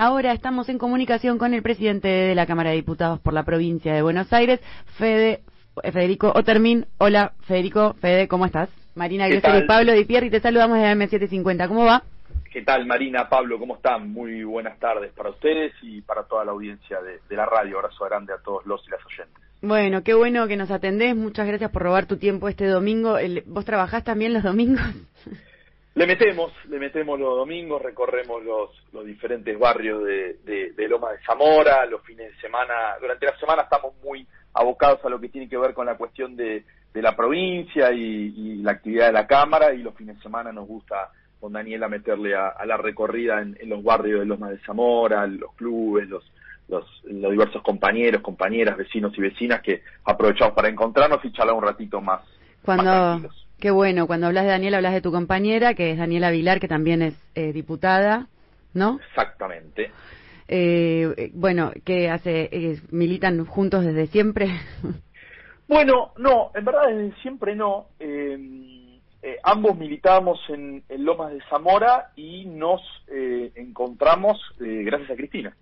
ahora 0.00 0.32
estamos 0.32 0.70
en 0.70 0.78
comunicación 0.78 1.36
con 1.36 1.52
el 1.52 1.62
presidente 1.62 2.08
de 2.08 2.34
la 2.34 2.46
Cámara 2.46 2.70
de 2.70 2.76
Diputados 2.76 3.20
por 3.20 3.34
la 3.34 3.44
provincia 3.44 3.92
de 3.92 4.00
Buenos 4.00 4.32
Aires, 4.32 4.58
Fede, 4.96 5.42
Federico 5.92 6.32
Otermin. 6.34 6.86
Hola, 6.96 7.34
Federico, 7.42 7.92
Fede, 8.00 8.26
¿cómo 8.26 8.46
estás? 8.46 8.70
Marina 8.94 9.28
Grosero 9.28 9.58
y 9.58 9.66
Pablo 9.66 9.92
Di 9.92 10.06
Pierri, 10.06 10.30
te 10.30 10.40
saludamos 10.40 10.78
de 10.78 10.84
AM750. 10.84 11.68
¿Cómo 11.68 11.84
va? 11.84 12.02
¿Qué 12.50 12.62
tal, 12.62 12.86
Marina, 12.86 13.28
Pablo? 13.28 13.58
¿Cómo 13.58 13.76
están? 13.76 14.10
Muy 14.10 14.42
buenas 14.42 14.78
tardes 14.78 15.12
para 15.12 15.30
ustedes 15.30 15.74
y 15.82 16.00
para 16.00 16.22
toda 16.24 16.46
la 16.46 16.52
audiencia 16.52 16.98
de, 17.02 17.36
la 17.36 17.44
radio. 17.44 17.76
Abrazo 17.76 18.06
grande 18.06 18.32
a 18.32 18.38
todos 18.38 18.64
los 18.64 18.82
y 18.88 18.90
las 18.90 19.04
oyentes. 19.04 19.36
Bueno, 19.60 20.02
qué 20.02 20.14
bueno 20.14 20.48
que 20.48 20.56
nos 20.56 20.70
atendés. 20.70 21.14
Muchas 21.14 21.46
gracias 21.46 21.70
por 21.70 21.82
robar 21.82 22.06
tu 22.06 22.16
tiempo 22.16 22.48
este 22.48 22.66
domingo. 22.66 23.18
¿Vos 23.44 23.66
trabajás 23.66 24.02
también 24.02 24.32
los 24.32 24.42
domingos? 24.42 24.80
Le 25.94 26.06
metemos, 26.06 26.52
le 26.68 26.78
metemos 26.78 27.18
los 27.18 27.36
domingos, 27.36 27.82
recorremos 27.82 28.44
los, 28.44 28.70
los 28.92 29.04
diferentes 29.04 29.58
barrios 29.58 30.04
de, 30.04 30.34
de, 30.76 30.88
Loma 30.88 31.10
de 31.12 31.18
Zamora, 31.24 31.84
los 31.86 32.02
fines 32.02 32.32
de 32.32 32.40
semana, 32.40 32.96
durante 33.00 33.26
la 33.26 33.36
semana 33.38 33.62
estamos 33.62 33.94
muy 34.02 34.26
abocados 34.54 35.04
a 35.04 35.08
lo 35.08 35.20
que 35.20 35.28
tiene 35.28 35.48
que 35.48 35.58
ver 35.58 35.74
con 35.74 35.86
la 35.86 35.96
cuestión 35.96 36.36
de, 36.36 36.64
de 36.94 37.02
la 37.02 37.16
provincia 37.16 37.92
y, 37.92 38.62
la 38.62 38.72
actividad 38.72 39.06
de 39.06 39.12
la 39.12 39.26
Cámara 39.26 39.72
y 39.72 39.78
los 39.78 39.94
fines 39.94 40.16
de 40.16 40.22
semana 40.22 40.52
nos 40.52 40.68
gusta 40.68 41.10
con 41.40 41.52
Daniela 41.52 41.88
meterle 41.88 42.36
a, 42.36 42.64
la 42.66 42.76
recorrida 42.76 43.40
en, 43.40 43.56
los 43.68 43.82
barrios 43.82 44.20
de 44.20 44.26
Loma 44.26 44.50
de 44.50 44.58
Zamora, 44.60 45.26
los 45.26 45.54
clubes, 45.54 46.08
los, 46.08 46.22
los, 46.68 46.84
los, 47.04 47.32
diversos 47.32 47.62
compañeros, 47.62 48.22
compañeras, 48.22 48.76
vecinos 48.76 49.12
y 49.16 49.22
vecinas 49.22 49.60
que 49.62 49.82
aprovechamos 50.04 50.54
para 50.54 50.68
encontrarnos 50.68 51.24
y 51.24 51.32
charlar 51.32 51.56
un 51.56 51.64
ratito 51.64 52.00
más. 52.00 52.20
Cuando, 52.62 53.28
Qué 53.60 53.70
bueno, 53.70 54.06
cuando 54.06 54.26
hablas 54.26 54.44
de 54.44 54.52
Daniela 54.52 54.78
hablas 54.78 54.94
de 54.94 55.02
tu 55.02 55.12
compañera, 55.12 55.74
que 55.74 55.90
es 55.90 55.98
Daniela 55.98 56.30
Vilar, 56.30 56.60
que 56.60 56.68
también 56.68 57.02
es 57.02 57.14
eh, 57.34 57.52
diputada, 57.52 58.26
¿no? 58.72 58.98
Exactamente. 59.08 59.90
Eh, 60.48 61.12
eh, 61.14 61.30
bueno, 61.34 61.70
¿qué 61.84 62.08
hace? 62.08 62.78
¿Militan 62.90 63.44
juntos 63.44 63.84
desde 63.84 64.06
siempre? 64.06 64.48
bueno, 65.68 66.12
no, 66.16 66.52
en 66.54 66.64
verdad 66.64 66.88
desde 66.88 67.20
siempre 67.20 67.54
no. 67.54 67.88
ambos 69.42 69.76
militábamos 69.76 70.40
en, 70.48 70.82
Lomas 70.96 71.34
de 71.34 71.42
Zamora 71.50 72.12
y 72.16 72.46
nos 72.46 72.80
encontramos 73.54 74.40
gracias 74.58 75.10
a 75.10 75.16
Cristina. 75.16 75.54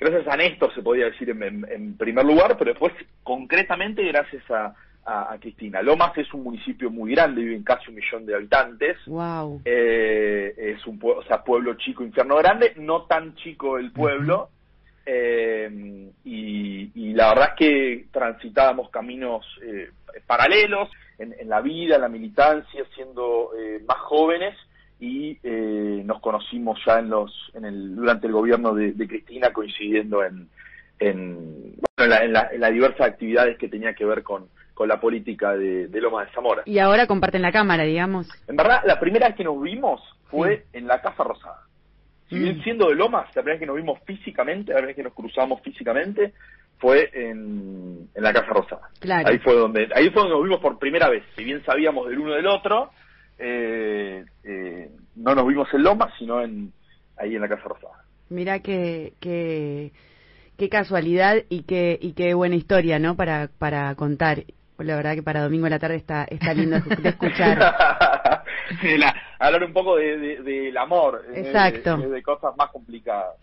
Gracias 0.00 0.26
a 0.26 0.36
Néstor, 0.36 0.74
se 0.74 0.82
podía 0.82 1.04
decir 1.04 1.28
en 1.28 1.96
primer 1.98 2.24
lugar, 2.24 2.56
pero 2.56 2.70
después 2.70 2.94
concretamente 3.22 4.02
gracias 4.02 4.50
a 4.50 4.74
a, 5.04 5.36
Cristina. 5.40 5.82
Lomas 5.82 6.16
es 6.16 6.32
un 6.32 6.44
municipio 6.44 6.90
muy 6.90 7.12
grande, 7.12 7.42
viven 7.42 7.64
casi 7.64 7.90
un 7.90 7.96
millón 7.96 8.24
de 8.24 8.34
habitantes. 8.36 8.96
Wow. 9.06 9.60
Eh, 9.64 10.54
es 10.56 10.86
un 10.86 11.00
o 11.02 11.22
sea, 11.24 11.42
pueblo 11.42 11.74
chico, 11.74 12.04
infierno 12.04 12.36
grande, 12.36 12.72
no 12.76 13.02
tan 13.02 13.34
chico 13.36 13.78
el 13.78 13.92
pueblo. 13.92 14.50
Eh, 15.04 16.10
y, 16.24 17.12
la 17.14 17.28
verdad 17.28 17.48
es 17.50 17.58
que 17.58 18.06
transitábamos 18.10 18.88
caminos 18.90 19.44
eh, 19.62 19.90
paralelos 20.26 20.88
en, 21.18 21.48
la 21.48 21.60
vida, 21.60 21.96
en 21.96 22.00
la 22.00 22.08
militancia, 22.08 22.84
siendo 22.94 23.50
más 23.86 23.98
jóvenes 23.98 24.56
y 24.98 25.38
nos 26.04 26.20
conocimos 26.20 26.78
ya 26.86 27.00
en 27.00 27.10
los 27.10 27.30
en 27.54 27.64
el 27.64 27.94
durante 27.96 28.26
el 28.28 28.32
gobierno 28.32 28.74
de, 28.74 28.94
Cristina 29.06 29.52
coincidiendo 29.52 30.24
en 30.24 30.48
en, 30.98 31.74
en, 31.96 32.10
la, 32.10 32.46
en 32.52 32.60
las 32.60 32.72
diversas 32.72 33.08
actividades 33.08 33.58
que 33.58 33.68
tenía 33.68 33.94
que 33.94 34.04
ver 34.04 34.22
con 34.22 34.48
con 34.74 34.88
la 34.88 35.00
política 35.00 35.52
de, 35.52 35.88
Loma 36.00 36.24
de 36.24 36.32
Zamora. 36.32 36.62
Y 36.66 36.78
ahora 36.78 37.06
comparten 37.06 37.42
la 37.42 37.52
cámara, 37.52 37.84
digamos. 37.84 38.28
En 38.48 38.56
verdad, 38.56 38.82
la 38.84 38.98
primera 38.98 39.28
vez 39.28 39.36
que 39.36 39.44
nos 39.44 39.60
vimos 39.60 40.00
fue 40.30 40.64
en 40.72 40.86
la 40.86 41.00
Casa 41.00 41.22
Rosada. 41.22 41.60
Si 42.28 42.38
bien 42.38 42.58
mm. 42.58 42.62
siendo 42.62 42.88
de 42.88 42.94
Lomas, 42.94 43.26
la 43.34 43.42
primera 43.42 43.54
vez 43.54 43.60
que 43.60 43.66
nos 43.66 43.76
vimos 43.76 44.00
físicamente, 44.06 44.72
la 44.72 44.78
primera 44.78 44.86
vez 44.88 44.96
que 44.96 45.02
nos 45.02 45.12
cruzamos 45.12 45.60
físicamente, 45.60 46.32
fue 46.78 47.10
en, 47.12 48.08
la 48.14 48.32
Casa 48.32 48.48
Rosada. 48.48 48.88
Claro. 48.98 49.28
Ahí 49.28 49.38
fue 49.38 49.54
donde 49.54 49.88
ahí 49.94 50.10
fue 50.10 50.22
donde 50.22 50.34
nos 50.34 50.44
vimos 50.44 50.60
por 50.60 50.78
primera 50.78 51.08
vez. 51.08 51.22
Si 51.36 51.44
bien 51.44 51.62
sabíamos 51.64 52.08
del 52.08 52.18
uno 52.18 52.32
del 52.32 52.46
otro, 52.46 52.90
eh, 53.38 54.24
eh, 54.42 54.90
no 55.14 55.34
nos 55.34 55.46
vimos 55.46 55.68
en 55.72 55.82
Lomas, 55.84 56.12
sino 56.18 56.42
en 56.42 56.72
ahí 57.16 57.36
en 57.36 57.40
la 57.40 57.48
Casa 57.48 57.68
Rosada. 57.68 58.04
Mira 58.30 58.60
que, 58.60 59.12
que 59.20 59.92
qué 60.56 60.68
casualidad 60.68 61.36
y 61.48 61.62
qué 61.62 61.98
y 62.00 62.14
qué 62.14 62.34
buena 62.34 62.56
historia, 62.56 62.98
¿no? 62.98 63.16
Para 63.16 63.48
para 63.58 63.94
contar. 63.94 64.44
Pues 64.82 64.88
la 64.88 64.96
verdad 64.96 65.14
que 65.14 65.22
para 65.22 65.44
domingo 65.44 65.62
de 65.66 65.70
la 65.70 65.78
tarde 65.78 65.94
está, 65.94 66.24
está 66.24 66.52
lindo 66.52 66.76
de 66.80 67.08
escuchar. 67.08 67.56
hablar 69.38 69.62
un 69.62 69.72
poco 69.72 69.94
del 69.94 70.44
de, 70.44 70.74
amor. 70.76 71.24
Eh, 71.28 71.44
Exacto. 71.46 71.98
De, 71.98 72.20
cosas 72.20 72.56
más 72.56 72.68
complicadas. 72.72 73.36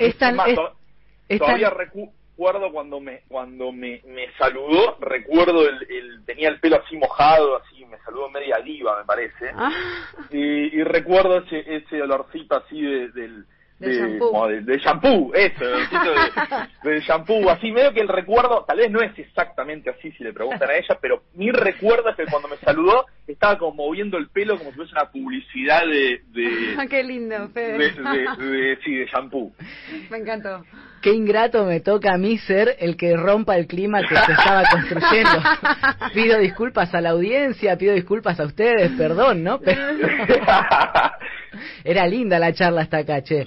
todavía 1.39 1.69
recuerdo 1.69 2.73
cuando 2.73 2.99
me 2.99 3.21
cuando 3.29 3.71
me, 3.71 4.01
me 4.05 4.29
saludó, 4.37 4.97
recuerdo 4.99 5.65
el, 5.65 6.25
tenía 6.25 6.49
el 6.49 6.59
pelo 6.59 6.81
así 6.85 6.97
mojado, 6.97 7.55
así 7.55 7.85
me 7.85 7.97
saludó 7.99 8.29
media 8.29 8.57
diva, 8.57 8.99
me 8.99 9.05
parece. 9.05 9.49
Ah. 9.55 9.71
Y, 10.31 10.83
recuerdo 10.83 11.37
ese 11.37 11.73
ese 11.73 12.01
olorcito 12.01 12.57
así 12.57 12.81
del 12.81 13.45
de, 13.79 13.93
shampoo. 13.93 14.47
De, 14.47 14.77
shampoo, 14.77 15.31
eso, 15.33 15.65
de, 16.83 16.99
shampoo, 17.07 17.49
así 17.49 17.71
medio 17.71 17.93
que 17.93 18.01
el 18.01 18.07
recuerdo, 18.07 18.65
tal 18.67 18.77
vez 18.77 18.91
no 18.91 19.01
es 19.01 19.17
exactamente 19.17 19.89
así 19.89 20.11
si 20.11 20.23
le 20.23 20.33
preguntan 20.33 20.69
a 20.69 20.75
ella, 20.75 20.97
pero 21.01 21.23
mi 21.35 21.51
recuerdo 21.51 22.09
es 22.09 22.15
que 22.15 22.25
cuando 22.25 22.49
me 22.49 22.57
saludó 22.57 23.05
estaba 23.27 23.57
como 23.57 23.85
moviendo 23.85 24.17
el 24.17 24.27
pelo 24.29 24.57
como 24.57 24.71
si 24.71 24.77
fuese 24.77 24.91
una 24.91 25.09
publicidad 25.09 25.85
de... 25.85 26.21
de 26.31 26.75
ah, 26.77 26.85
Qué 26.89 27.03
lindo, 27.03 27.47
Fede. 27.49 27.77
De, 27.77 28.77
sí, 28.83 28.95
de 28.95 29.05
shampoo. 29.05 29.53
Me 30.09 30.17
encantó. 30.17 30.63
Qué 31.01 31.13
ingrato 31.13 31.65
me 31.65 31.79
toca 31.79 32.13
a 32.13 32.17
mí 32.17 32.37
ser 32.39 32.75
el 32.79 32.97
que 32.97 33.15
rompa 33.15 33.55
el 33.55 33.67
clima 33.67 34.01
que 34.01 34.15
se 34.15 34.31
estaba 34.33 34.63
construyendo. 34.69 35.41
pido 36.13 36.39
disculpas 36.39 36.93
a 36.93 36.99
la 36.99 37.11
audiencia, 37.11 37.77
pido 37.77 37.93
disculpas 37.93 38.39
a 38.39 38.45
ustedes, 38.45 38.91
perdón, 38.97 39.43
¿no? 39.43 39.59
Pero... 39.63 39.81
Era 41.83 42.07
linda 42.07 42.39
la 42.39 42.53
charla 42.53 42.81
hasta 42.81 42.97
acá, 42.97 43.21
che. 43.21 43.45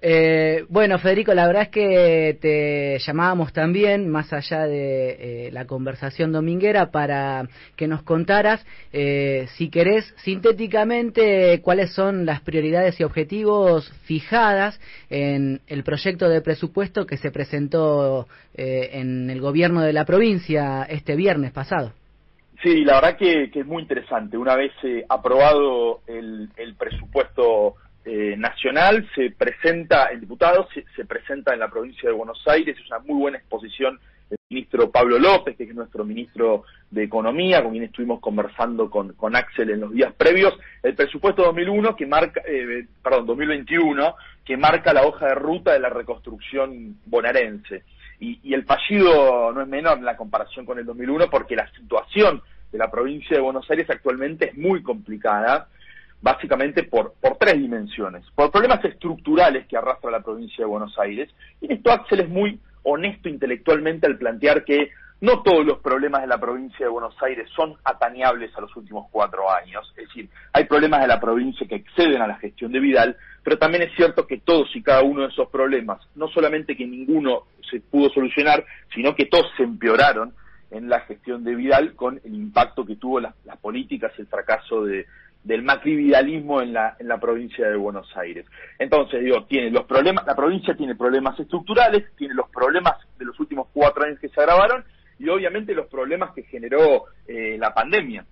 Eh, 0.00 0.64
bueno, 0.68 0.98
Federico, 0.98 1.34
la 1.34 1.46
verdad 1.46 1.64
es 1.64 1.68
que 1.70 2.38
te 2.40 2.98
llamábamos 3.00 3.52
también, 3.52 4.08
más 4.08 4.32
allá 4.32 4.66
de 4.66 5.48
eh, 5.48 5.50
la 5.52 5.66
conversación 5.66 6.30
dominguera, 6.30 6.90
para 6.90 7.48
que 7.74 7.88
nos 7.88 8.02
contaras, 8.02 8.64
eh, 8.92 9.48
si 9.56 9.70
querés, 9.70 10.14
sintéticamente, 10.18 11.60
cuáles 11.62 11.92
son 11.92 12.26
las 12.26 12.40
prioridades 12.42 13.00
y 13.00 13.04
objetivos 13.04 13.90
fijadas 14.04 14.78
en 15.10 15.60
el 15.66 15.82
proyecto 15.82 16.28
de 16.28 16.42
presupuesto 16.42 17.06
que 17.06 17.16
se 17.16 17.30
presentó 17.30 18.28
en 18.54 19.30
el 19.30 19.40
gobierno 19.40 19.82
de 19.82 19.92
la 19.92 20.04
provincia 20.04 20.84
este 20.88 21.14
viernes 21.14 21.52
pasado. 21.52 21.92
Sí, 22.62 22.84
la 22.84 22.94
verdad 22.94 23.16
que, 23.16 23.50
es 23.54 23.66
muy 23.66 23.82
interesante. 23.82 24.36
Una 24.36 24.56
vez 24.56 24.72
eh, 24.82 25.04
aprobado 25.08 26.00
el, 26.06 26.50
presupuesto 26.76 27.76
eh, 28.04 28.34
nacional, 28.36 29.08
se 29.14 29.30
presenta, 29.30 30.06
el 30.06 30.20
diputado 30.20 30.66
se, 30.74 31.04
presenta 31.04 31.52
en 31.52 31.60
la 31.60 31.68
provincia 31.68 32.08
de 32.08 32.16
Buenos 32.16 32.42
Aires, 32.48 32.76
es 32.76 32.86
una 32.86 32.98
muy 32.98 33.20
buena 33.20 33.38
exposición 33.38 34.00
del 34.28 34.38
ministro 34.50 34.90
Pablo 34.90 35.18
López, 35.20 35.56
que 35.56 35.64
es 35.64 35.74
nuestro 35.74 36.04
ministro 36.04 36.64
de 36.90 37.04
Economía, 37.04 37.62
con 37.62 37.72
quien 37.72 37.84
estuvimos 37.84 38.18
conversando 38.20 38.90
con, 38.90 39.12
con 39.12 39.36
Axel 39.36 39.70
en 39.70 39.80
los 39.80 39.92
días 39.92 40.12
previos, 40.14 40.58
el 40.82 40.94
presupuesto 40.94 41.44
2001 41.44 41.94
que 41.94 42.06
marca, 42.06 42.42
eh, 42.44 42.86
perdón, 43.02 43.26
2021, 43.26 44.16
que 44.44 44.56
marca 44.56 44.92
la 44.92 45.06
hoja 45.06 45.26
de 45.26 45.34
ruta 45.36 45.74
de 45.74 45.80
la 45.80 45.90
reconstrucción 45.90 46.96
bonaerense. 47.06 47.84
Y, 48.20 48.52
el 48.52 48.64
fallido 48.64 49.52
no 49.52 49.62
es 49.62 49.68
menor 49.68 49.98
en 49.98 50.04
la 50.04 50.16
comparación 50.16 50.66
con 50.66 50.78
el 50.78 50.86
2001 50.86 51.30
porque 51.30 51.54
la 51.54 51.70
situación 51.72 52.42
de 52.72 52.78
la 52.78 52.90
provincia 52.90 53.36
de 53.36 53.42
Buenos 53.42 53.70
Aires 53.70 53.88
actualmente 53.88 54.50
es 54.50 54.56
muy 54.56 54.82
complicada, 54.82 55.68
básicamente 56.20 56.82
por, 56.82 57.14
por 57.20 57.36
tres 57.36 57.54
dimensiones. 57.54 58.24
Por 58.34 58.50
problemas 58.50 58.84
estructurales 58.84 59.66
que 59.66 59.76
arrastra 59.76 60.10
la 60.10 60.20
provincia 60.20 60.64
de 60.64 60.70
Buenos 60.70 60.98
Aires. 60.98 61.30
Y 61.60 61.66
en 61.66 61.72
esto 61.72 61.92
Axel 61.92 62.20
es 62.20 62.28
muy 62.28 62.58
honesto 62.82 63.28
intelectualmente 63.28 64.06
al 64.06 64.18
plantear 64.18 64.64
que 64.64 64.90
no 65.20 65.42
todos 65.42 65.66
los 65.66 65.78
problemas 65.80 66.20
de 66.20 66.28
la 66.28 66.38
provincia 66.38 66.86
de 66.86 66.90
Buenos 66.90 67.16
Aires 67.22 67.48
son 67.56 67.76
atañables 67.82 68.56
a 68.56 68.60
los 68.60 68.74
últimos 68.76 69.08
cuatro 69.10 69.50
años. 69.50 69.92
Es 69.96 70.06
decir, 70.06 70.28
hay 70.52 70.64
problemas 70.64 71.00
de 71.00 71.08
la 71.08 71.20
provincia 71.20 71.66
que 71.66 71.76
exceden 71.76 72.22
a 72.22 72.28
la 72.28 72.36
gestión 72.36 72.70
de 72.70 72.78
Vidal, 72.78 73.16
pero 73.42 73.58
también 73.58 73.82
es 73.82 73.94
cierto 73.96 74.26
que 74.26 74.38
todos 74.38 74.74
y 74.76 74.82
cada 74.82 75.02
uno 75.02 75.22
de 75.22 75.28
esos 75.28 75.48
problemas, 75.48 76.00
no 76.14 76.28
solamente 76.28 76.76
que 76.76 76.86
ninguno 76.86 77.44
se 77.68 77.80
pudo 77.80 78.10
solucionar, 78.10 78.64
sino 78.94 79.14
que 79.14 79.26
todos 79.26 79.46
se 79.56 79.64
empeoraron 79.64 80.34
en 80.70 80.88
la 80.88 81.00
gestión 81.00 81.42
de 81.42 81.54
Vidal 81.54 81.94
con 81.94 82.20
el 82.24 82.34
impacto 82.34 82.84
que 82.84 82.96
tuvo 82.96 83.20
las, 83.20 83.34
políticas 83.60 84.12
y 84.16 84.20
el 84.20 84.28
fracaso 84.28 84.84
de, 84.84 85.06
del 85.42 85.62
macrividalismo 85.62 86.62
en 86.62 86.74
la, 86.74 86.96
en 86.98 87.08
la 87.08 87.18
provincia 87.18 87.68
de 87.68 87.76
Buenos 87.76 88.08
Aires. 88.16 88.46
Entonces, 88.78 89.24
digo, 89.24 89.44
tiene 89.46 89.70
los 89.70 89.84
problemas, 89.84 90.24
la 90.26 90.36
provincia 90.36 90.76
tiene 90.76 90.94
problemas 90.94 91.40
estructurales, 91.40 92.04
tiene 92.16 92.34
los 92.34 92.48
problemas 92.50 92.94
de 93.18 93.24
los 93.24 93.40
últimos 93.40 93.66
cuatro 93.72 94.04
años 94.04 94.20
que 94.20 94.28
se 94.28 94.40
agravaron 94.40 94.84
y 95.18 95.28
obviamente 95.28 95.74
los 95.74 95.86
problemas 95.86 96.32
que 96.32 96.42
generó 96.44 97.04
eh, 97.26 97.56
la 97.58 97.74
pandemia, 97.74 98.24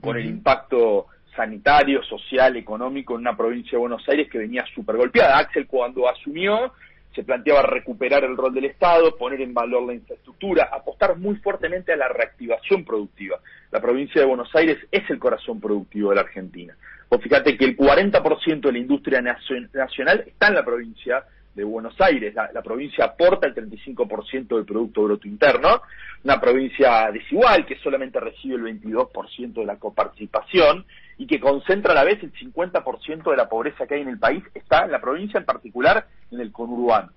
con 0.00 0.16
el 0.16 0.26
impacto 0.26 1.06
sanitario, 1.34 2.02
social, 2.02 2.56
económico 2.56 3.14
en 3.14 3.20
una 3.20 3.36
provincia 3.36 3.72
de 3.72 3.78
Buenos 3.78 4.06
Aires 4.08 4.28
que 4.30 4.38
venía 4.38 4.64
súper 4.74 4.96
golpeada. 4.96 5.38
Axel 5.38 5.66
cuando 5.66 6.08
asumió 6.08 6.72
se 7.14 7.24
planteaba 7.24 7.62
recuperar 7.62 8.24
el 8.24 8.36
rol 8.36 8.54
del 8.54 8.64
Estado, 8.64 9.16
poner 9.16 9.42
en 9.42 9.52
valor 9.52 9.82
la 9.86 9.94
infraestructura, 9.94 10.70
apostar 10.72 11.18
muy 11.18 11.36
fuertemente 11.36 11.92
a 11.92 11.96
la 11.96 12.08
reactivación 12.08 12.84
productiva. 12.84 13.38
La 13.70 13.80
provincia 13.80 14.20
de 14.20 14.26
Buenos 14.26 14.54
Aires 14.54 14.78
es 14.90 15.08
el 15.10 15.18
corazón 15.18 15.60
productivo 15.60 16.10
de 16.10 16.16
la 16.16 16.22
Argentina. 16.22 16.74
Pues 17.08 17.22
fíjate 17.22 17.56
que 17.58 17.66
el 17.66 17.76
40% 17.76 18.60
de 18.60 18.72
la 18.72 18.78
industria 18.78 19.20
nacional 19.20 20.24
está 20.26 20.48
en 20.48 20.54
la 20.54 20.64
provincia 20.64 21.24
de 21.54 21.64
Buenos 21.64 22.00
Aires. 22.00 22.34
La, 22.34 22.62
provincia 22.62 23.04
aporta 23.04 23.46
el 23.46 23.54
35% 23.54 24.56
del 24.56 24.64
Producto 24.64 25.02
Bruto 25.02 25.28
Interno, 25.28 25.82
una 26.24 26.40
provincia 26.40 27.10
desigual 27.12 27.66
que 27.66 27.78
solamente 27.78 28.20
recibe 28.20 28.56
el 28.56 28.80
22% 28.80 29.52
de 29.52 29.66
la 29.66 29.76
coparticipación 29.76 30.84
y 31.18 31.26
que 31.26 31.40
concentra 31.40 31.92
a 31.92 31.96
la 31.96 32.04
vez 32.04 32.22
el 32.22 32.32
50% 32.32 33.30
de 33.30 33.36
la 33.36 33.48
pobreza 33.48 33.86
que 33.86 33.94
hay 33.94 34.02
en 34.02 34.08
el 34.08 34.18
país, 34.18 34.42
está 34.54 34.84
en 34.84 34.92
la 34.92 35.00
provincia 35.00 35.38
en 35.38 35.46
particular 35.46 36.06
en 36.30 36.40
el 36.40 36.52
conurbano. 36.52 37.12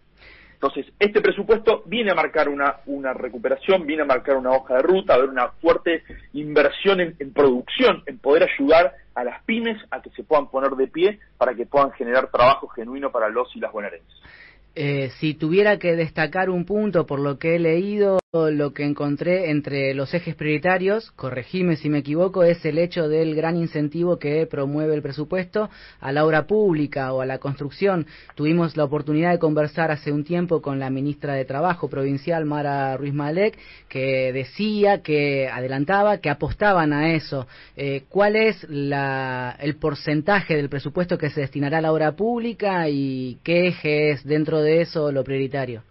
Entonces, 0.55 0.85
este 0.99 1.21
presupuesto 1.21 1.83
viene 1.85 2.11
a 2.11 2.15
marcar 2.15 2.47
una, 2.47 2.77
una 2.85 3.13
recuperación, 3.13 3.85
viene 3.85 4.03
a 4.03 4.05
marcar 4.05 4.37
una 4.37 4.51
hoja 4.51 4.75
de 4.75 4.81
ruta, 4.83 5.13
a 5.13 5.17
ver 5.17 5.29
una 5.29 5.49
fuerte 5.49 6.03
inversión 6.33 7.01
en, 7.01 7.33
producción, 7.33 8.03
en 8.05 8.17
poder 8.19 8.49
ayudar 8.49 8.95
a 9.13 9.23
las 9.25 9.43
pymes 9.43 9.77
a 9.91 10.01
que 10.01 10.09
se 10.11 10.23
puedan 10.23 10.47
poner 10.47 10.71
de 10.71 10.87
pie 10.87 11.19
para 11.37 11.53
que 11.53 11.65
puedan 11.65 11.91
generar 11.91 12.31
trabajo 12.31 12.69
genuino 12.69 13.11
para 13.11 13.27
los 13.29 13.53
y 13.55 13.59
las 13.59 13.71
bonaerenses. 13.71 14.15
Eh, 14.75 15.09
si 15.19 15.33
tuviera 15.33 15.77
que 15.77 15.95
destacar 15.95 16.49
un 16.49 16.65
punto 16.65 17.05
por 17.05 17.19
lo 17.19 17.37
que 17.37 17.55
he 17.55 17.59
leído, 17.59 18.19
lo 18.35 18.73
que 18.73 18.83
encontré 18.83 19.49
entre 19.49 19.93
los 19.93 20.13
ejes 20.13 20.35
prioritarios, 20.35 21.11
corregime 21.11 21.77
si 21.77 21.89
me 21.89 21.99
equivoco, 21.99 22.43
es 22.43 22.65
el 22.65 22.77
hecho 22.77 23.07
del 23.07 23.33
gran 23.33 23.55
incentivo 23.55 24.19
que 24.19 24.45
promueve 24.45 24.93
el 24.93 25.01
presupuesto 25.01 25.69
a 26.01 26.11
la 26.11 26.25
obra 26.25 26.45
pública 26.45 27.13
o 27.13 27.21
a 27.21 27.25
la 27.25 27.37
construcción. 27.37 28.05
Tuvimos 28.35 28.75
la 28.75 28.83
oportunidad 28.83 29.31
de 29.31 29.39
conversar 29.39 29.89
hace 29.89 30.11
un 30.11 30.25
tiempo 30.25 30.61
con 30.61 30.79
la 30.79 30.89
ministra 30.89 31.33
de 31.33 31.45
Trabajo 31.45 31.89
provincial, 31.89 32.45
Mara 32.45 32.97
Ruiz 32.97 33.13
Malek, 33.13 33.57
que 33.87 34.33
decía, 34.33 35.01
que 35.01 35.47
adelantaba, 35.47 36.17
que 36.17 36.29
apostaban 36.29 36.91
a 36.91 37.13
eso. 37.13 37.47
Eh, 37.77 38.03
¿Cuál 38.09 38.35
es 38.35 38.65
la, 38.69 39.55
el 39.59 39.77
porcentaje 39.77 40.55
del 40.55 40.69
presupuesto 40.69 41.17
que 41.17 41.29
se 41.29 41.41
destinará 41.41 41.77
a 41.77 41.81
la 41.81 41.93
obra 41.93 42.11
pública 42.11 42.89
y 42.89 43.39
qué 43.43 43.67
eje 43.67 44.11
es 44.11 44.25
dentro 44.25 44.61
de 44.61 44.81
eso 44.81 45.11
lo 45.11 45.23
prioritario? 45.23 45.83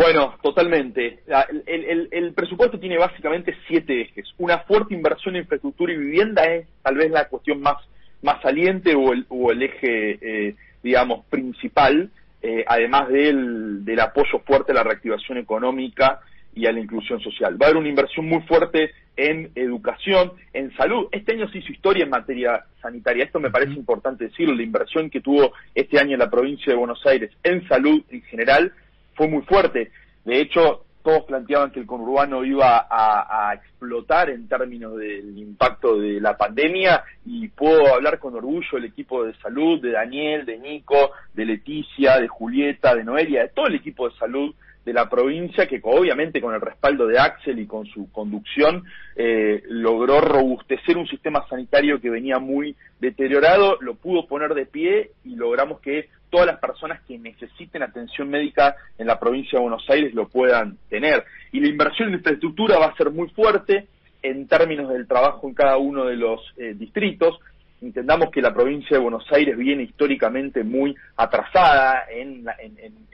Bueno, 0.00 0.34
totalmente. 0.42 1.18
El, 1.66 2.32
presupuesto 2.32 2.80
tiene 2.80 2.96
básicamente 2.96 3.54
siete 3.68 4.00
ejes. 4.00 4.32
Una 4.38 4.60
fuerte 4.60 4.94
inversión 4.94 5.36
en 5.36 5.42
infraestructura 5.42 5.92
y 5.92 5.98
vivienda 5.98 6.42
es 6.44 6.66
tal 6.82 6.96
vez 6.96 7.10
la 7.10 7.28
cuestión 7.28 7.60
más, 7.60 7.76
más 8.22 8.40
saliente 8.40 8.94
o 8.94 9.12
el, 9.12 9.26
o 9.28 9.52
el 9.52 9.62
eje, 9.62 10.18
eh, 10.22 10.54
digamos, 10.82 11.26
principal, 11.26 12.08
eh, 12.40 12.64
además 12.66 13.10
del, 13.10 13.84
del 13.84 14.00
apoyo 14.00 14.38
fuerte 14.46 14.72
a 14.72 14.76
la 14.76 14.84
reactivación 14.84 15.36
económica 15.36 16.20
y 16.54 16.64
a 16.64 16.72
la 16.72 16.80
inclusión 16.80 17.20
social. 17.20 17.60
Va 17.60 17.66
a 17.66 17.68
haber 17.68 17.80
una 17.80 17.90
inversión 17.90 18.24
muy 18.24 18.40
fuerte 18.44 18.92
en 19.18 19.50
educación, 19.54 20.32
en 20.54 20.74
salud. 20.78 21.08
Este 21.12 21.34
año 21.34 21.46
se 21.50 21.58
hizo 21.58 21.72
historia 21.72 22.04
en 22.04 22.10
materia 22.10 22.64
sanitaria. 22.80 23.24
Esto 23.24 23.38
me 23.38 23.50
parece 23.50 23.74
importante 23.74 24.28
decirlo. 24.28 24.54
La 24.54 24.62
inversión 24.62 25.10
que 25.10 25.20
tuvo 25.20 25.52
este 25.74 26.00
año 26.00 26.14
en 26.14 26.20
la 26.20 26.30
provincia 26.30 26.72
de 26.72 26.78
Buenos 26.78 27.04
Aires 27.04 27.30
en 27.42 27.68
salud 27.68 28.02
en 28.08 28.22
general 28.22 28.72
fue 29.20 29.28
muy 29.28 29.42
fuerte. 29.42 29.90
De 30.24 30.40
hecho, 30.40 30.86
todos 31.02 31.24
planteaban 31.24 31.72
que 31.72 31.80
el 31.80 31.84
conurbano 31.84 32.42
iba 32.42 32.86
a, 32.88 33.52
explotar 33.52 34.30
en 34.30 34.48
términos 34.48 34.96
del 34.96 35.36
impacto 35.36 35.98
de 35.98 36.22
la 36.22 36.38
pandemia 36.38 37.04
y 37.26 37.48
puedo 37.48 37.94
hablar 37.94 38.18
con 38.18 38.34
orgullo 38.34 38.68
del 38.72 38.86
equipo 38.86 39.24
de 39.24 39.34
salud, 39.34 39.78
de 39.82 39.90
Daniel, 39.90 40.46
de 40.46 40.58
Nico, 40.58 41.10
de 41.34 41.44
Leticia, 41.44 42.18
de 42.18 42.28
Julieta, 42.28 42.94
de 42.94 43.04
Noelia, 43.04 43.42
de 43.42 43.48
todo 43.48 43.66
el 43.66 43.74
equipo 43.74 44.08
de 44.08 44.16
salud 44.16 44.54
de 44.84 44.92
la 44.92 45.08
provincia 45.08 45.66
que 45.66 45.80
obviamente 45.82 46.40
con 46.40 46.54
el 46.54 46.60
respaldo 46.60 47.06
de 47.06 47.18
Axel 47.18 47.58
y 47.58 47.66
con 47.66 47.86
su 47.86 48.10
conducción 48.10 48.84
eh, 49.14 49.62
logró 49.68 50.20
robustecer 50.20 50.96
un 50.96 51.06
sistema 51.06 51.46
sanitario 51.48 52.00
que 52.00 52.10
venía 52.10 52.38
muy 52.38 52.74
deteriorado, 52.98 53.76
lo 53.80 53.94
pudo 53.94 54.26
poner 54.26 54.54
de 54.54 54.66
pie 54.66 55.10
y 55.24 55.36
logramos 55.36 55.80
que 55.80 56.08
todas 56.30 56.46
las 56.46 56.58
personas 56.58 57.02
que 57.06 57.18
necesiten 57.18 57.82
atención 57.82 58.30
médica 58.30 58.76
en 58.98 59.06
la 59.06 59.18
provincia 59.18 59.58
de 59.58 59.62
Buenos 59.64 59.84
Aires 59.90 60.14
lo 60.14 60.28
puedan 60.28 60.78
tener. 60.88 61.24
Y 61.52 61.60
la 61.60 61.68
inversión 61.68 62.08
en 62.08 62.14
infraestructura 62.14 62.78
va 62.78 62.86
a 62.86 62.96
ser 62.96 63.10
muy 63.10 63.28
fuerte 63.30 63.88
en 64.22 64.46
términos 64.46 64.88
del 64.88 65.06
trabajo 65.06 65.48
en 65.48 65.54
cada 65.54 65.76
uno 65.76 66.04
de 66.04 66.16
los 66.16 66.40
eh, 66.56 66.74
distritos. 66.74 67.38
Entendamos 67.82 68.30
que 68.30 68.42
la 68.42 68.52
provincia 68.52 68.96
de 68.96 69.02
Buenos 69.02 69.24
Aires 69.32 69.56
viene 69.56 69.84
históricamente 69.84 70.62
muy 70.62 70.94
atrasada 71.16 72.04
en, 72.10 72.44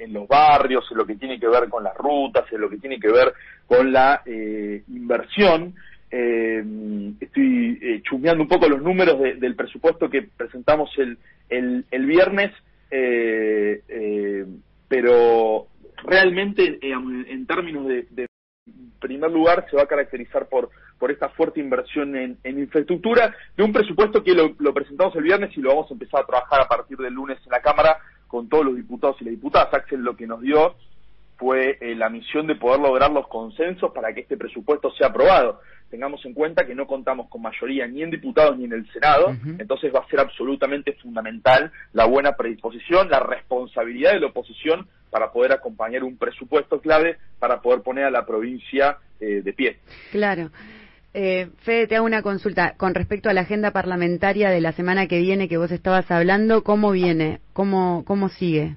los 0.09 0.27
barrios, 0.27 0.85
en 0.91 0.99
lo 0.99 1.07
que 1.07 1.17
tiene 1.17 1.39
que 1.39 1.49
ver 1.49 1.69
con 1.69 1.85
las 1.85 1.97
rutas, 1.97 2.45
en 2.53 2.61
lo 2.61 2.69
que 2.69 2.79
tiene 2.79 2.99
que 2.99 3.13
ver 3.13 3.33
con 3.67 3.93
la 3.93 4.23
eh, 4.27 4.83
inversión. 4.89 5.75
Eh, 6.11 6.65
estoy 7.21 7.79
eh, 7.81 8.03
chumeando 8.03 8.43
un 8.43 8.49
poco 8.49 8.69
los 8.69 8.83
números 8.83 9.21
del 9.21 9.55
presupuesto 9.55 10.09
que 10.09 10.23
presentamos 10.37 10.91
el, 10.99 11.19
el 11.49 12.07
viernes 12.07 12.53
eh, 12.91 13.83
eh, 13.89 14.47
pero 14.89 15.67
realmente 16.05 16.79
en, 16.83 17.47
términos 17.47 17.87
de, 17.89 18.29
primer 19.01 19.31
lugar 19.31 19.67
se 19.69 19.77
va 19.77 19.83
a 19.83 19.89
caracterizar 19.89 20.49
por 20.49 20.71
por 20.99 21.11
esta 21.11 21.29
fuerte 21.31 21.61
inversión 21.61 22.17
en, 22.17 22.39
infraestructura 22.45 23.35
de 23.57 23.63
un 23.63 23.73
presupuesto 23.73 24.23
que 24.23 24.35
lo, 24.35 24.75
presentamos 24.75 25.15
el 25.17 25.25
viernes 25.25 25.57
y 25.57 25.61
lo 25.61 25.71
vamos 25.71 25.91
a 25.91 25.95
empezar 25.95 26.23
a 26.23 26.27
trabajar 26.27 26.61
a 26.61 26.69
partir 26.69 26.97
del 26.99 27.15
lunes 27.15 27.39
en 27.45 27.51
la 27.51 27.61
Cámara 27.61 27.99
con 28.27 28.49
todos 28.49 28.65
los 28.65 28.77
diputados 28.77 29.17
y 29.21 29.25
las 29.25 29.33
diputadas. 29.33 29.73
Axel 29.73 30.01
lo 30.01 30.17
que 30.17 30.27
nos 30.27 30.41
dio 30.41 30.75
fue 31.37 31.79
eh, 31.81 31.95
la 31.95 32.09
misión 32.09 32.47
de 32.47 32.55
poder 32.55 32.81
lograr 32.81 33.11
los 33.11 33.29
consensos 33.29 33.93
para 33.93 34.13
que 34.15 34.21
este 34.21 34.37
presupuesto 34.37 34.91
sea 34.93 35.09
aprobado 35.09 35.61
tengamos 35.91 36.25
en 36.25 36.35
cuenta 36.35 36.67
que 36.67 36.75
no 36.75 36.87
contamos 36.87 37.29
con 37.29 37.43
mayoría 37.43 37.87
ni 37.87 38.03
en 38.03 38.11
diputados 38.11 38.57
ni 38.59 38.65
en 38.65 38.73
el 38.73 38.91
Senado, 38.93 39.37
entonces 39.59 39.95
va 39.95 40.01
a 40.01 40.09
ser 40.09 40.21
absolutamente 40.21 40.93
fundamental 40.95 41.71
la 41.93 42.07
buena 42.07 42.33
predisposición, 42.37 43.09
la 43.09 43.21
responsabilidad 43.21 44.13
de 44.13 44.21
la 44.21 44.27
oposición 44.27 44.89
para 45.11 45.31
poder 45.31 45.53
acompañar 45.53 46.03
un 46.03 46.17
presupuesto 46.17 46.81
clave 46.81 47.19
para 47.39 47.61
poder 47.61 47.83
poner 47.83 48.05
a 48.05 48.11
la 48.11 48.27
provincia 48.27 48.99
eh, 49.21 49.43
de 49.43 49.53
pie. 49.53 49.79
Claro. 50.11 50.51
Eh, 51.19 51.49
Fede, 51.63 51.87
te 51.87 51.97
hago 51.97 52.05
una 52.05 52.21
consulta 52.21 52.75
con 52.77 52.95
respecto 52.95 53.31
a 53.31 53.33
la 53.33 53.41
agenda 53.41 53.71
parlamentaria 53.71 54.51
de 54.51 54.61
la 54.61 54.73
semana 54.73 55.07
que 55.07 55.19
viene 55.19 55.49
que 55.49 55.57
vos 55.57 55.73
estabas 55.73 56.11
hablando. 56.11 56.63
¿Cómo 56.63 56.91
viene? 56.91 57.41
¿Cómo, 57.55 58.05
cómo 58.05 58.29
sigue? 58.29 58.77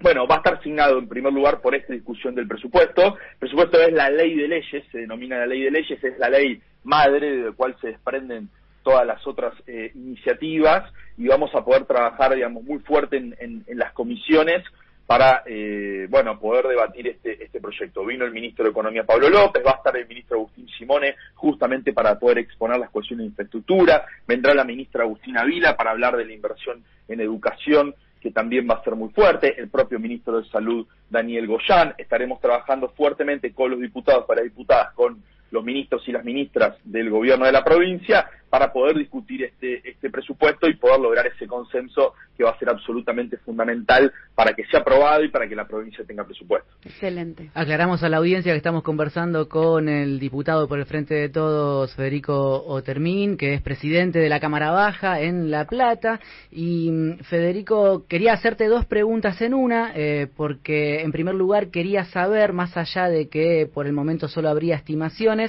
Bueno, 0.00 0.26
va 0.26 0.34
a 0.34 0.38
estar 0.38 0.54
asignado 0.54 0.98
en 0.98 1.06
primer 1.06 1.32
lugar 1.32 1.60
por 1.60 1.76
esta 1.76 1.92
discusión 1.92 2.34
del 2.34 2.48
presupuesto. 2.48 3.16
El 3.16 3.38
presupuesto 3.38 3.80
es 3.80 3.92
la 3.92 4.10
ley 4.10 4.34
de 4.34 4.48
leyes, 4.48 4.84
se 4.90 4.98
denomina 4.98 5.38
la 5.38 5.46
ley 5.46 5.62
de 5.62 5.70
leyes, 5.70 6.02
es 6.02 6.18
la 6.18 6.30
ley 6.30 6.60
madre 6.82 7.30
de 7.30 7.44
la 7.44 7.52
cual 7.52 7.76
se 7.80 7.86
desprenden 7.92 8.48
todas 8.82 9.06
las 9.06 9.24
otras 9.24 9.54
eh, 9.68 9.92
iniciativas 9.94 10.92
y 11.16 11.28
vamos 11.28 11.54
a 11.54 11.64
poder 11.64 11.84
trabajar, 11.84 12.34
digamos, 12.34 12.64
muy 12.64 12.80
fuerte 12.80 13.18
en, 13.18 13.64
las 13.68 13.92
comisiones 13.92 14.64
para, 15.06 15.42
eh, 15.46 16.06
bueno, 16.08 16.38
poder 16.38 16.66
debatir 16.66 17.08
este, 17.08 17.42
este 17.42 17.60
proyecto. 17.60 18.04
Vino 18.04 18.24
el 18.24 18.32
ministro 18.32 18.64
de 18.64 18.70
Economía 18.70 19.04
Pablo 19.04 19.28
López, 19.28 19.62
va 19.64 19.72
a 19.72 19.76
estar 19.76 19.96
el 19.96 20.06
ministro 20.06 20.36
Agustín 20.38 20.68
Simone 20.78 21.16
justamente 21.34 21.92
para 21.92 22.18
poder 22.18 22.38
exponer 22.38 22.78
las 22.78 22.90
cuestiones 22.90 23.24
de 23.24 23.28
infraestructura, 23.28 24.06
vendrá 24.26 24.54
la 24.54 24.64
ministra 24.64 25.04
Agustina 25.04 25.44
Vila 25.44 25.76
para 25.76 25.90
hablar 25.90 26.16
de 26.16 26.24
la 26.24 26.32
inversión 26.32 26.82
en 27.08 27.20
educación 27.20 27.94
que 28.22 28.30
también 28.30 28.68
va 28.70 28.74
a 28.74 28.84
ser 28.84 28.94
muy 28.94 29.10
fuerte, 29.10 29.60
el 29.60 29.68
propio 29.68 29.98
ministro 29.98 30.40
de 30.40 30.48
Salud, 30.48 30.86
Daniel 31.10 31.48
Goyán, 31.48 31.94
estaremos 31.98 32.40
trabajando 32.40 32.88
fuertemente 32.90 33.52
con 33.52 33.72
los 33.72 33.80
diputados 33.80 34.26
para 34.26 34.42
diputadas, 34.42 34.92
con 34.94 35.20
los 35.52 35.62
ministros 35.62 36.02
y 36.08 36.12
las 36.12 36.24
ministras 36.24 36.76
del 36.82 37.10
gobierno 37.10 37.46
de 37.46 37.52
la 37.52 37.62
provincia 37.62 38.26
para 38.52 38.70
poder 38.70 38.98
discutir 38.98 39.44
este, 39.44 39.80
este 39.88 40.10
presupuesto 40.10 40.68
y 40.68 40.76
poder 40.76 41.00
lograr 41.00 41.26
ese 41.26 41.46
consenso 41.46 42.12
que 42.36 42.44
va 42.44 42.50
a 42.50 42.58
ser 42.58 42.68
absolutamente 42.68 43.38
fundamental 43.38 44.12
para 44.34 44.52
que 44.52 44.66
sea 44.66 44.80
aprobado 44.80 45.24
y 45.24 45.30
para 45.30 45.48
que 45.48 45.56
la 45.56 45.66
provincia 45.66 46.04
tenga 46.04 46.24
presupuesto. 46.24 46.68
Excelente. 46.84 47.50
Aclaramos 47.54 48.02
a 48.02 48.10
la 48.10 48.18
audiencia 48.18 48.52
que 48.52 48.58
estamos 48.58 48.82
conversando 48.82 49.48
con 49.48 49.88
el 49.88 50.18
diputado 50.18 50.68
por 50.68 50.78
el 50.78 50.84
Frente 50.84 51.14
de 51.14 51.30
Todos, 51.30 51.94
Federico 51.94 52.62
Otermín, 52.66 53.38
que 53.38 53.54
es 53.54 53.62
presidente 53.62 54.18
de 54.18 54.28
la 54.28 54.38
Cámara 54.38 54.70
Baja 54.70 55.20
en 55.20 55.50
La 55.50 55.64
Plata. 55.66 56.20
Y 56.50 56.90
mm, 56.90 57.18
Federico, 57.24 58.04
quería 58.06 58.34
hacerte 58.34 58.68
dos 58.68 58.84
preguntas 58.84 59.40
en 59.40 59.54
una, 59.54 59.92
eh, 59.94 60.28
porque 60.36 61.00
en 61.00 61.10
primer 61.10 61.34
lugar 61.34 61.68
quería 61.68 62.04
saber, 62.04 62.52
más 62.52 62.76
allá 62.76 63.08
de 63.08 63.28
que 63.28 63.66
por 63.72 63.86
el 63.86 63.94
momento 63.94 64.28
solo 64.28 64.50
habría 64.50 64.76
estimaciones, 64.76 65.41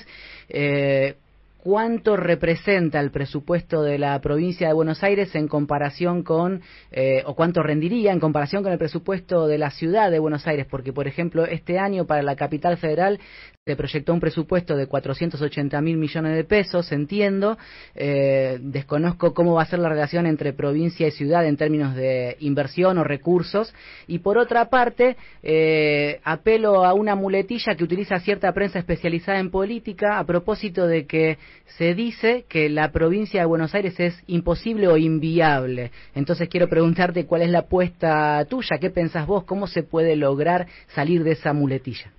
eh, 0.50 1.16
cuánto 1.64 2.18
representa 2.18 3.00
el 3.00 3.10
presupuesto 3.10 3.84
de 3.84 3.98
la 3.98 4.20
provincia 4.20 4.68
de 4.68 4.74
Buenos 4.74 5.02
Aires 5.02 5.34
en 5.34 5.48
comparación 5.48 6.22
con, 6.22 6.62
eh, 6.92 7.24
o 7.26 7.36
cuánto 7.36 7.64
rendiría 7.64 8.12
en 8.12 8.20
comparación 8.20 8.64
con 8.64 8.74
el 8.74 8.78
presupuesto 8.78 9.48
de 9.48 9.58
la 9.58 9.72
ciudad 9.72 10.12
de 10.12 10.20
Buenos 10.20 10.46
Aires, 10.46 10.68
porque, 10.70 10.92
por 10.92 11.08
ejemplo, 11.08 11.46
este 11.46 11.80
año 11.80 12.06
para 12.06 12.22
la 12.22 12.36
capital 12.36 12.76
federal 12.76 13.20
se 13.66 13.78
proyectó 13.78 14.14
un 14.14 14.20
presupuesto 14.20 14.76
de 14.76 14.88
480 14.88 15.80
mil 15.80 15.96
millones 15.96 16.36
de 16.36 16.44
pesos, 16.44 16.92
entiendo. 16.92 17.58
Eh, 17.96 18.58
desconozco 18.60 19.34
cómo 19.34 19.54
va 19.54 19.62
a 19.62 19.66
ser 19.66 19.80
la 19.80 19.88
relación 19.88 20.26
entre 20.26 20.52
provincia 20.52 21.08
y 21.08 21.12
ciudad 21.12 21.46
en 21.46 21.56
términos 21.56 21.96
de 21.96 22.36
inversión 22.42 22.98
o 22.98 23.06
recursos. 23.06 23.74
Y 24.06 24.20
por 24.20 24.38
otra 24.38 24.66
parte, 24.70 25.16
eh, 25.44 26.20
apelo 26.26 26.84
a 26.84 26.94
una 26.94 27.16
muletilla 27.16 27.76
que 27.76 27.86
utiliza 27.86 28.20
cierta 28.20 28.52
prensa 28.52 28.80
especializada 28.80 29.40
en 29.40 29.50
política 29.50 30.20
a 30.20 30.26
propósito 30.26 30.86
de 30.86 31.06
que 31.06 31.38
se 31.78 31.94
dice 31.94 32.44
que 32.50 32.68
la 32.68 32.92
provincia 32.92 33.40
de 33.40 33.46
Buenos 33.46 33.74
Aires 33.74 33.98
es 33.98 34.22
imposible 34.28 34.90
o 34.90 34.98
inviable. 34.98 35.92
Entonces 36.16 36.50
quiero 36.50 36.68
preguntarte 36.68 37.28
cuál 37.28 37.44
es 37.44 37.50
la 37.50 37.60
apuesta 37.60 38.44
tuya, 38.50 38.78
qué 38.82 38.90
pensás 38.90 39.26
vos, 39.26 39.46
cómo 39.46 39.68
se 39.68 39.84
puede 39.84 40.18
lograr 40.18 40.68
salir 40.88 41.24
de 41.24 41.32
esa 41.32 41.54
muletilla. 41.54 42.12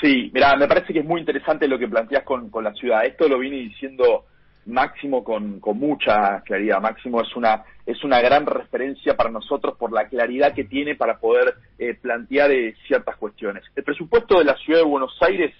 Sí, 0.00 0.30
mira, 0.32 0.56
me 0.56 0.68
parece 0.68 0.92
que 0.92 1.00
es 1.00 1.04
muy 1.04 1.20
interesante 1.20 1.66
lo 1.66 1.78
que 1.78 1.88
planteas 1.88 2.22
con, 2.22 2.50
con 2.50 2.62
la 2.62 2.72
ciudad. 2.72 3.04
Esto 3.04 3.28
lo 3.28 3.38
vine 3.38 3.56
diciendo 3.56 4.26
Máximo 4.66 5.24
con, 5.24 5.60
con, 5.60 5.78
mucha 5.78 6.42
claridad. 6.42 6.80
Máximo 6.80 7.22
es 7.22 7.34
una, 7.34 7.64
es 7.86 8.04
una 8.04 8.20
gran 8.20 8.44
referencia 8.44 9.16
para 9.16 9.30
nosotros 9.30 9.76
por 9.78 9.92
la 9.92 10.06
claridad 10.08 10.52
que 10.52 10.64
tiene 10.64 10.94
para 10.94 11.18
poder 11.18 11.54
eh, 11.78 11.94
plantear 11.94 12.50
eh, 12.52 12.76
ciertas 12.86 13.16
cuestiones. 13.16 13.64
El 13.74 13.82
presupuesto 13.82 14.38
de 14.38 14.44
la 14.44 14.56
ciudad 14.58 14.80
de 14.80 14.86
Buenos 14.86 15.16
Aires 15.22 15.54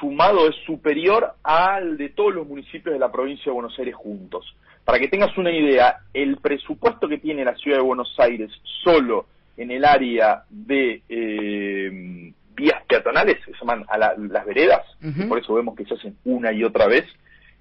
sumado 0.00 0.48
es 0.48 0.56
superior 0.64 1.34
al 1.42 1.98
de 1.98 2.08
todos 2.08 2.34
los 2.34 2.48
municipios 2.48 2.94
de 2.94 2.98
la 2.98 3.12
provincia 3.12 3.44
de 3.46 3.52
Buenos 3.52 3.78
Aires 3.78 3.94
juntos. 3.94 4.56
Para 4.86 4.98
que 4.98 5.08
tengas 5.08 5.36
una 5.36 5.52
idea, 5.52 5.98
el 6.14 6.38
presupuesto 6.38 7.06
que 7.08 7.18
tiene 7.18 7.44
la 7.44 7.54
ciudad 7.56 7.76
de 7.76 7.84
Buenos 7.84 8.14
Aires 8.18 8.50
solo 8.82 9.26
en 9.58 9.70
el 9.70 9.84
área 9.84 10.44
de 10.48 11.02
eh, 11.10 12.32
vías 12.60 12.82
peatonales, 12.88 13.38
se 13.44 13.52
llaman 13.60 13.84
a 13.88 13.98
las 13.98 14.46
veredas, 14.46 14.82
por 15.28 15.38
eso 15.38 15.54
vemos 15.54 15.74
que 15.76 15.84
se 15.84 15.94
hacen 15.94 16.16
una 16.24 16.52
y 16.52 16.62
otra 16.64 16.86
vez 16.86 17.04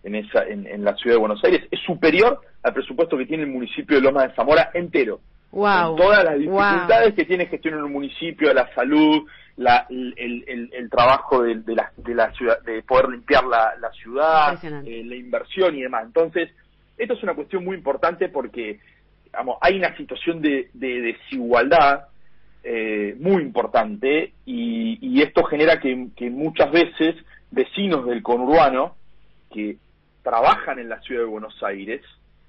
en, 0.03 0.15
esa, 0.15 0.43
en, 0.43 0.83
la 0.83 0.95
ciudad 0.95 1.15
de 1.15 1.19
Buenos 1.19 1.43
Aires, 1.43 1.63
es 1.71 1.79
superior 1.81 2.39
al 2.63 2.73
presupuesto 2.73 3.17
que 3.17 3.25
tiene 3.25 3.43
el 3.43 3.49
municipio 3.49 3.97
de 3.97 4.03
Loma 4.03 4.27
de 4.27 4.35
Zamora 4.35 4.71
entero. 4.73 5.19
Wow. 5.51 5.95
todas 5.95 6.23
las 6.23 6.37
dificultades 6.37 7.15
que 7.15 7.25
tiene 7.25 7.47
gestión 7.47 7.73
en 7.73 7.83
un 7.83 7.91
municipio, 7.91 8.53
la 8.53 8.71
salud, 8.75 9.27
la, 9.57 9.87
el, 9.89 10.89
trabajo 10.91 11.41
de, 11.41 11.55
la, 11.67 11.91
de 11.97 12.13
la 12.13 12.31
ciudad, 12.33 12.61
de 12.61 12.83
poder 12.83 13.09
limpiar 13.09 13.43
la, 13.45 13.91
ciudad, 13.91 14.63
eh, 14.63 15.03
la 15.03 15.15
inversión 15.15 15.75
y 15.75 15.81
demás. 15.81 16.03
Entonces, 16.05 16.49
esto 16.97 17.15
es 17.15 17.23
una 17.23 17.33
cuestión 17.33 17.65
muy 17.65 17.75
importante 17.75 18.29
porque 18.29 18.79
digamos, 19.25 19.57
hay 19.61 19.77
una 19.77 19.95
situación 19.97 20.41
de, 20.41 20.69
de 20.73 21.01
desigualdad 21.01 22.07
eh, 22.63 23.15
muy 23.19 23.41
importante 23.41 24.33
y, 24.45 25.21
esto 25.21 25.43
genera 25.43 25.79
que, 25.79 25.95
muchas 26.29 26.71
veces 26.71 27.15
vecinos 27.51 28.05
del 28.05 28.23
conurbano 28.23 28.95
que 29.51 29.77
trabajan 30.23 30.79
en 30.79 30.87
la 30.89 31.01
ciudad 31.01 31.21
de 31.21 31.27
Buenos 31.27 31.61
Aires, 31.61 32.01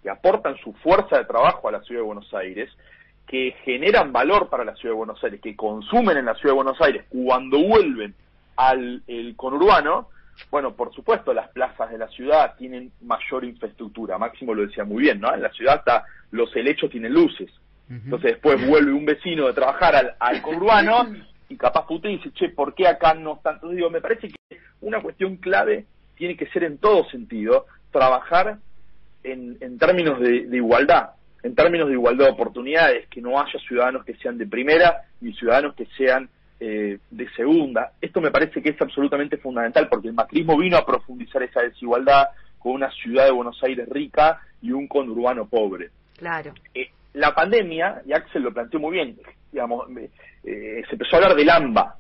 que 0.02 0.10
aportan 0.10 0.56
su 0.58 0.72
fuerza 0.74 1.18
de 1.18 1.24
trabajo 1.24 1.68
a 1.68 1.72
la 1.72 1.82
ciudad 1.82 2.00
de 2.00 2.06
Buenos 2.06 2.32
Aires, 2.32 2.70
que 3.26 3.54
generan 3.64 4.12
valor 4.12 4.48
para 4.48 4.64
la 4.64 4.74
ciudad 4.76 4.94
de 4.94 4.98
Buenos 4.98 5.22
Aires, 5.24 5.40
que 5.40 5.56
consumen 5.56 6.16
en 6.16 6.26
la 6.26 6.34
ciudad 6.34 6.54
de 6.54 6.62
Buenos 6.62 6.80
Aires, 6.80 7.04
cuando 7.08 7.58
vuelven 7.58 8.14
al 8.56 9.02
conurbano, 9.36 10.08
bueno, 10.50 10.74
por 10.74 10.94
supuesto, 10.94 11.32
las 11.34 11.48
plazas 11.50 11.90
de 11.90 11.98
la 11.98 12.08
ciudad 12.08 12.54
tienen 12.56 12.92
mayor 13.02 13.44
infraestructura. 13.44 14.18
Máximo 14.18 14.54
lo 14.54 14.66
decía 14.66 14.84
muy 14.84 15.02
bien, 15.02 15.20
¿no? 15.20 15.32
En 15.34 15.42
la 15.42 15.50
ciudad 15.50 15.76
hasta 15.78 16.04
los 16.30 16.54
helechos 16.56 16.90
tienen 16.90 17.12
luces. 17.12 17.50
Entonces 17.90 18.32
después 18.32 18.64
vuelve 18.68 18.92
un 18.92 19.04
vecino 19.04 19.48
de 19.48 19.52
trabajar 19.52 19.96
al, 19.96 20.14
al 20.20 20.40
conurbano 20.42 21.12
y 21.48 21.56
capaz 21.56 21.86
puta 21.88 22.08
y 22.08 22.18
dice, 22.18 22.30
che, 22.32 22.48
¿por 22.50 22.72
qué 22.74 22.86
acá 22.86 23.14
no 23.14 23.34
están? 23.34 23.54
Entonces 23.54 23.76
digo, 23.76 23.90
me 23.90 24.00
parece 24.00 24.28
que 24.28 24.58
una 24.80 25.02
cuestión 25.02 25.36
clave 25.38 25.86
tiene 26.14 26.36
que 26.36 26.46
ser 26.46 26.62
en 26.62 26.78
todo 26.78 27.04
sentido 27.10 27.66
trabajar 27.90 28.58
en, 29.24 29.56
en 29.60 29.78
términos 29.78 30.20
de, 30.20 30.56
igualdad, 30.56 31.10
en 31.42 31.54
términos 31.56 31.88
de 31.88 31.94
igualdad 31.94 32.26
de 32.26 32.32
oportunidades, 32.32 33.08
que 33.08 33.20
no 33.20 33.40
haya 33.40 33.58
ciudadanos 33.66 34.04
que 34.04 34.14
sean 34.16 34.38
de 34.38 34.46
primera 34.46 35.02
y 35.20 35.32
ciudadanos 35.32 35.74
que 35.74 35.86
sean 35.96 36.28
eh, 36.60 36.98
de 37.10 37.30
segunda. 37.30 37.92
Esto 38.00 38.20
me 38.20 38.30
parece 38.30 38.62
que 38.62 38.70
es 38.70 38.80
absolutamente 38.80 39.36
fundamental 39.38 39.88
porque 39.88 40.08
el 40.08 40.14
macrismo 40.14 40.56
vino 40.56 40.76
a 40.76 40.86
profundizar 40.86 41.42
esa 41.42 41.62
desigualdad 41.62 42.28
con 42.58 42.72
una 42.72 42.90
ciudad 42.92 43.24
de 43.24 43.32
Buenos 43.32 43.60
Aires 43.64 43.88
rica 43.88 44.40
y 44.62 44.70
un 44.70 44.86
conurbano 44.86 45.48
pobre. 45.48 45.90
Claro. 46.16 46.52
Eh, 46.74 46.90
la 47.14 47.34
pandemia, 47.34 48.02
y 48.06 48.12
Axel 48.12 48.42
lo 48.42 48.52
planteó 48.52 48.80
muy 48.80 48.92
bien, 48.92 49.18
digamos, 49.52 49.86
eh, 50.44 50.82
se 50.88 50.92
empezó 50.92 51.16
a 51.16 51.18
hablar 51.18 51.36
del 51.36 51.50
AMBA, 51.50 51.96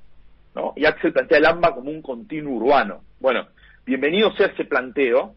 ¿no? 0.54 0.72
Y 0.76 0.84
Axel 0.84 1.12
plantea 1.12 1.38
el 1.38 1.46
AMBA 1.46 1.74
como 1.74 1.90
un 1.90 2.02
continuo 2.02 2.54
urbano. 2.54 3.02
Bueno, 3.18 3.46
bienvenido 3.84 4.32
sea 4.32 4.46
ese 4.46 4.64
planteo 4.64 5.34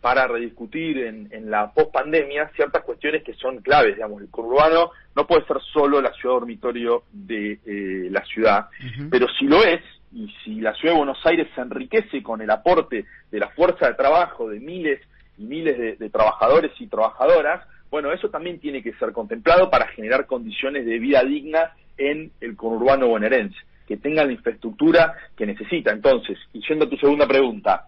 para 0.00 0.26
rediscutir 0.26 0.98
en, 0.98 1.28
en 1.30 1.50
la 1.50 1.72
pospandemia 1.72 2.50
ciertas 2.56 2.82
cuestiones 2.84 3.22
que 3.22 3.34
son 3.34 3.58
claves, 3.58 3.96
digamos, 3.96 4.22
el 4.22 4.30
conurbano 4.30 4.90
no 5.14 5.26
puede 5.26 5.44
ser 5.46 5.58
solo 5.72 6.00
la 6.00 6.12
ciudad 6.12 6.36
dormitorio 6.36 7.04
de 7.12 7.58
eh, 7.66 8.08
la 8.10 8.24
ciudad, 8.24 8.68
pero 9.10 9.26
si 9.38 9.44
lo 9.46 9.62
es, 9.62 9.82
y 10.12 10.28
si 10.42 10.60
la 10.60 10.74
ciudad 10.74 10.94
de 10.94 10.98
Buenos 10.98 11.24
Aires 11.24 11.48
se 11.54 11.60
enriquece 11.60 12.22
con 12.22 12.40
el 12.40 12.50
aporte 12.50 13.04
de 13.30 13.38
la 13.38 13.48
fuerza 13.50 13.86
de 13.86 13.94
trabajo 13.94 14.48
de 14.48 14.58
miles 14.58 15.00
y 15.38 15.44
miles 15.44 15.98
de 15.98 16.10
trabajadores 16.10 16.72
y 16.80 16.86
trabajadoras, 16.86 17.64
bueno, 17.90 18.12
eso 18.12 18.28
también 18.28 18.60
tiene 18.60 18.82
que 18.82 18.92
ser 18.94 19.12
contemplado 19.12 19.70
para 19.70 19.88
generar 19.88 20.26
condiciones 20.26 20.86
de 20.86 20.98
vida 20.98 21.22
digna 21.24 21.72
en 21.98 22.30
el 22.40 22.56
conurbano 22.56 23.08
bonaerense, 23.08 23.56
que 23.86 23.96
tengan 23.96 24.28
la 24.28 24.32
infraestructura 24.32 25.14
que 25.36 25.46
necesita. 25.46 25.90
Entonces, 25.90 26.38
y 26.52 26.60
yendo 26.66 26.84
a 26.84 26.88
tu 26.88 26.96
segunda 26.96 27.26
pregunta, 27.26 27.86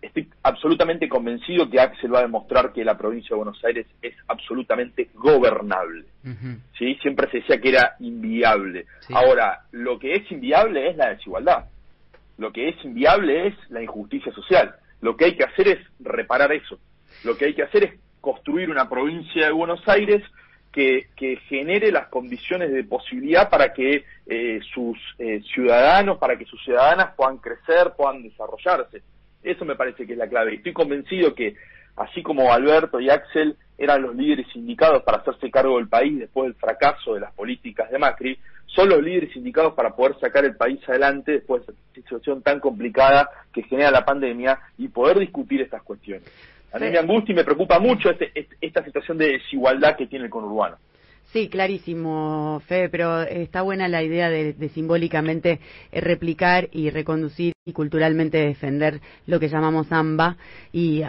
estoy 0.00 0.28
absolutamente 0.42 1.08
convencido 1.08 1.68
que 1.68 1.80
Axel 1.80 2.14
va 2.14 2.20
a 2.20 2.22
demostrar 2.22 2.72
que 2.72 2.84
la 2.84 2.96
provincia 2.96 3.30
de 3.30 3.42
Buenos 3.42 3.62
Aires 3.64 3.86
es 4.00 4.14
absolutamente 4.28 5.10
gobernable. 5.14 6.04
¿sí? 6.78 6.94
Siempre 7.02 7.30
se 7.30 7.38
decía 7.38 7.60
que 7.60 7.68
era 7.68 7.96
inviable. 7.98 8.86
Ahora, 9.12 9.64
lo 9.72 9.98
que 9.98 10.14
es 10.14 10.30
inviable 10.30 10.88
es 10.88 10.96
la 10.96 11.10
desigualdad. 11.10 11.66
Lo 12.38 12.52
que 12.52 12.70
es 12.70 12.84
inviable 12.84 13.48
es 13.48 13.54
la 13.68 13.82
injusticia 13.82 14.32
social. 14.32 14.74
Lo 15.00 15.16
que 15.16 15.26
hay 15.26 15.36
que 15.36 15.44
hacer 15.44 15.68
es 15.68 15.78
reparar 15.98 16.52
eso. 16.52 16.78
Lo 17.24 17.36
que 17.36 17.46
hay 17.46 17.54
que 17.54 17.64
hacer 17.64 17.84
es 17.84 17.92
construir 18.20 18.70
una 18.70 18.88
provincia 18.88 19.46
de 19.46 19.52
Buenos 19.52 19.86
Aires 19.88 20.22
que, 20.72 21.08
genere 21.48 21.90
las 21.90 22.08
condiciones 22.08 22.72
de 22.72 22.84
posibilidad 22.84 23.50
para 23.50 23.72
que 23.72 24.04
eh, 24.26 24.60
sus 24.72 24.96
eh, 25.18 25.42
ciudadanos, 25.52 26.18
para 26.18 26.36
que 26.36 26.44
sus 26.44 26.62
ciudadanas 26.62 27.14
puedan 27.16 27.38
crecer, 27.38 27.92
puedan 27.96 28.22
desarrollarse. 28.22 29.02
Eso 29.42 29.64
me 29.64 29.74
parece 29.74 30.06
que 30.06 30.12
es 30.12 30.18
la 30.18 30.28
clave. 30.28 30.54
Estoy 30.54 30.72
convencido 30.72 31.34
que, 31.34 31.56
así 31.96 32.22
como 32.22 32.52
Alberto 32.52 33.00
y 33.00 33.10
Axel 33.10 33.56
eran 33.76 34.02
los 34.02 34.14
líderes 34.14 34.46
indicados 34.54 35.02
para 35.02 35.18
hacerse 35.18 35.50
cargo 35.50 35.78
del 35.78 35.88
país 35.88 36.18
después 36.18 36.46
del 36.46 36.54
fracaso 36.54 37.14
de 37.14 37.20
las 37.20 37.32
políticas 37.32 37.90
de 37.90 37.98
Macri, 37.98 38.38
son 38.66 38.88
los 38.88 39.02
líderes 39.02 39.34
indicados 39.34 39.74
para 39.74 39.96
poder 39.96 40.18
sacar 40.20 40.44
el 40.44 40.54
país 40.54 40.80
adelante 40.88 41.32
después 41.32 41.66
de 41.66 41.72
esta 41.72 41.94
situación 41.94 42.42
tan 42.42 42.60
complicada 42.60 43.28
que 43.52 43.62
genera 43.64 43.90
la 43.90 44.04
pandemia 44.04 44.60
y 44.78 44.88
poder 44.88 45.18
discutir 45.18 45.60
estas 45.62 45.82
cuestiones. 45.82 46.30
A 46.72 46.78
mí 46.78 46.90
me 46.90 46.98
angustia 46.98 47.32
y 47.32 47.36
me 47.36 47.44
preocupa 47.44 47.78
mucho 47.78 48.10
este, 48.10 48.30
este, 48.34 48.56
esta 48.60 48.84
situación 48.84 49.18
de 49.18 49.32
desigualdad 49.32 49.96
que 49.96 50.06
tiene 50.06 50.26
el 50.26 50.30
conurbano. 50.30 50.76
Sí, 51.32 51.48
clarísimo, 51.48 52.60
Fede, 52.66 52.88
pero 52.88 53.22
está 53.22 53.62
buena 53.62 53.86
la 53.86 54.02
idea 54.02 54.28
de, 54.30 54.68
simbólicamente 54.70 55.60
eh, 55.92 56.00
replicar 56.00 56.68
y 56.72 56.90
reconducir 56.90 57.52
y 57.64 57.72
culturalmente 57.72 58.38
defender 58.38 59.00
lo 59.26 59.38
que 59.38 59.48
llamamos 59.48 59.92
AMBA. 59.92 60.36
Y 60.72 61.02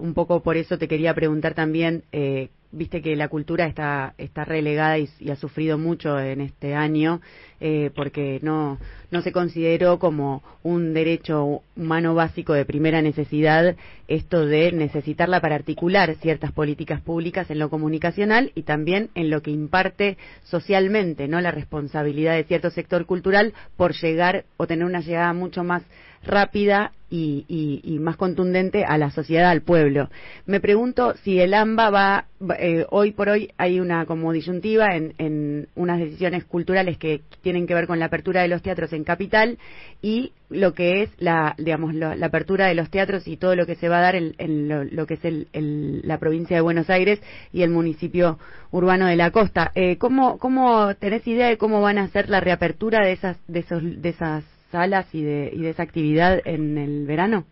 un 0.00 0.12
poco 0.12 0.42
por 0.42 0.58
eso 0.58 0.76
te 0.76 0.86
quería 0.86 1.14
preguntar 1.14 1.54
también 1.54 2.04
eh, 2.12 2.50
viste 2.74 3.00
que 3.00 3.16
la 3.16 3.28
cultura 3.28 3.66
está, 3.66 4.14
está 4.18 4.44
relegada 4.44 4.98
y, 4.98 5.08
ha 5.30 5.36
sufrido 5.36 5.78
mucho 5.78 6.18
en 6.18 6.40
este 6.40 6.74
año 6.74 7.20
eh, 7.60 7.90
porque 7.94 8.40
no, 8.42 8.78
no 9.10 9.22
se 9.22 9.32
consideró 9.32 9.98
como 9.98 10.42
un 10.62 10.92
derecho 10.92 11.62
humano 11.76 12.14
básico 12.14 12.52
de 12.52 12.64
primera 12.64 13.00
necesidad 13.00 13.76
esto 14.08 14.44
de 14.44 14.72
necesitarla 14.72 15.40
para 15.40 15.54
articular 15.54 16.14
ciertas 16.16 16.52
políticas 16.52 17.00
públicas 17.00 17.50
en 17.50 17.58
lo 17.58 17.70
comunicacional 17.70 18.52
y 18.54 18.62
también 18.62 19.10
en 19.14 19.30
lo 19.30 19.40
que 19.40 19.50
imparte 19.50 20.18
socialmente, 20.42 21.28
¿no? 21.28 21.40
La 21.40 21.52
responsabilidad 21.52 22.34
de 22.34 22.44
cierto 22.44 22.70
sector 22.70 23.06
cultural 23.06 23.54
por 23.76 23.94
llegar 23.94 24.44
o 24.56 24.66
tener 24.66 24.84
una 24.84 25.00
llegada 25.00 25.32
mucho 25.32 25.64
más 25.64 25.82
rápida 26.26 26.92
y, 27.16 27.98
más 28.00 28.16
contundente 28.16 28.84
a 28.84 28.98
la 28.98 29.10
sociedad, 29.10 29.50
al 29.50 29.62
pueblo. 29.62 30.10
Me 30.46 30.60
pregunto 30.60 31.14
si 31.22 31.40
el 31.40 31.54
AMBA 31.54 31.90
va, 31.90 32.24
eh, 32.58 32.86
hoy 32.90 33.12
por 33.12 33.28
hoy 33.28 33.52
hay 33.56 33.80
una 33.80 34.04
como 34.04 34.32
disyuntiva 34.32 34.96
en, 34.96 35.14
en, 35.18 35.68
unas 35.74 35.98
decisiones 35.98 36.44
culturales 36.44 36.98
que 36.98 37.22
tienen 37.42 37.66
que 37.66 37.74
ver 37.74 37.86
con 37.86 37.98
la 37.98 38.06
apertura 38.06 38.42
de 38.42 38.48
los 38.48 38.62
teatros 38.62 38.92
en 38.92 39.04
capital 39.04 39.58
y 40.02 40.32
lo 40.50 40.74
que 40.74 41.02
es 41.02 41.10
la, 41.18 41.54
digamos, 41.58 41.94
la, 41.94 42.14
apertura 42.26 42.66
de 42.66 42.74
los 42.74 42.90
teatros 42.90 43.26
y 43.26 43.36
todo 43.36 43.54
lo 43.54 43.66
que 43.66 43.76
se 43.76 43.88
va 43.88 43.98
a 43.98 44.02
dar 44.02 44.16
en, 44.16 44.88
lo, 44.94 45.06
que 45.06 45.14
es 45.14 45.24
el, 45.24 46.00
la 46.04 46.18
provincia 46.18 46.56
de 46.56 46.62
Buenos 46.62 46.90
Aires 46.90 47.20
y 47.52 47.62
el 47.62 47.70
municipio 47.70 48.38
urbano 48.70 49.06
de 49.06 49.16
la 49.16 49.30
costa. 49.30 49.72
Eh, 49.74 49.96
¿cómo, 49.98 50.38
¿Cómo 50.38 50.94
tenés 50.96 51.26
idea 51.26 51.48
de 51.48 51.58
cómo 51.58 51.80
van 51.80 51.98
a 51.98 52.08
ser 52.08 52.28
la 52.28 52.40
reapertura 52.40 53.04
de 53.04 53.12
esas, 53.12 53.36
de 53.46 53.60
esos, 53.60 53.82
de 53.82 54.08
esas 54.08 54.44
salas 54.74 55.06
y 55.14 55.22
de, 55.22 55.50
y 55.52 55.62
de 55.62 55.70
esa 55.70 55.84
actividad 55.84 56.40
en 56.44 56.76
el 56.78 57.06
verano? 57.06 57.44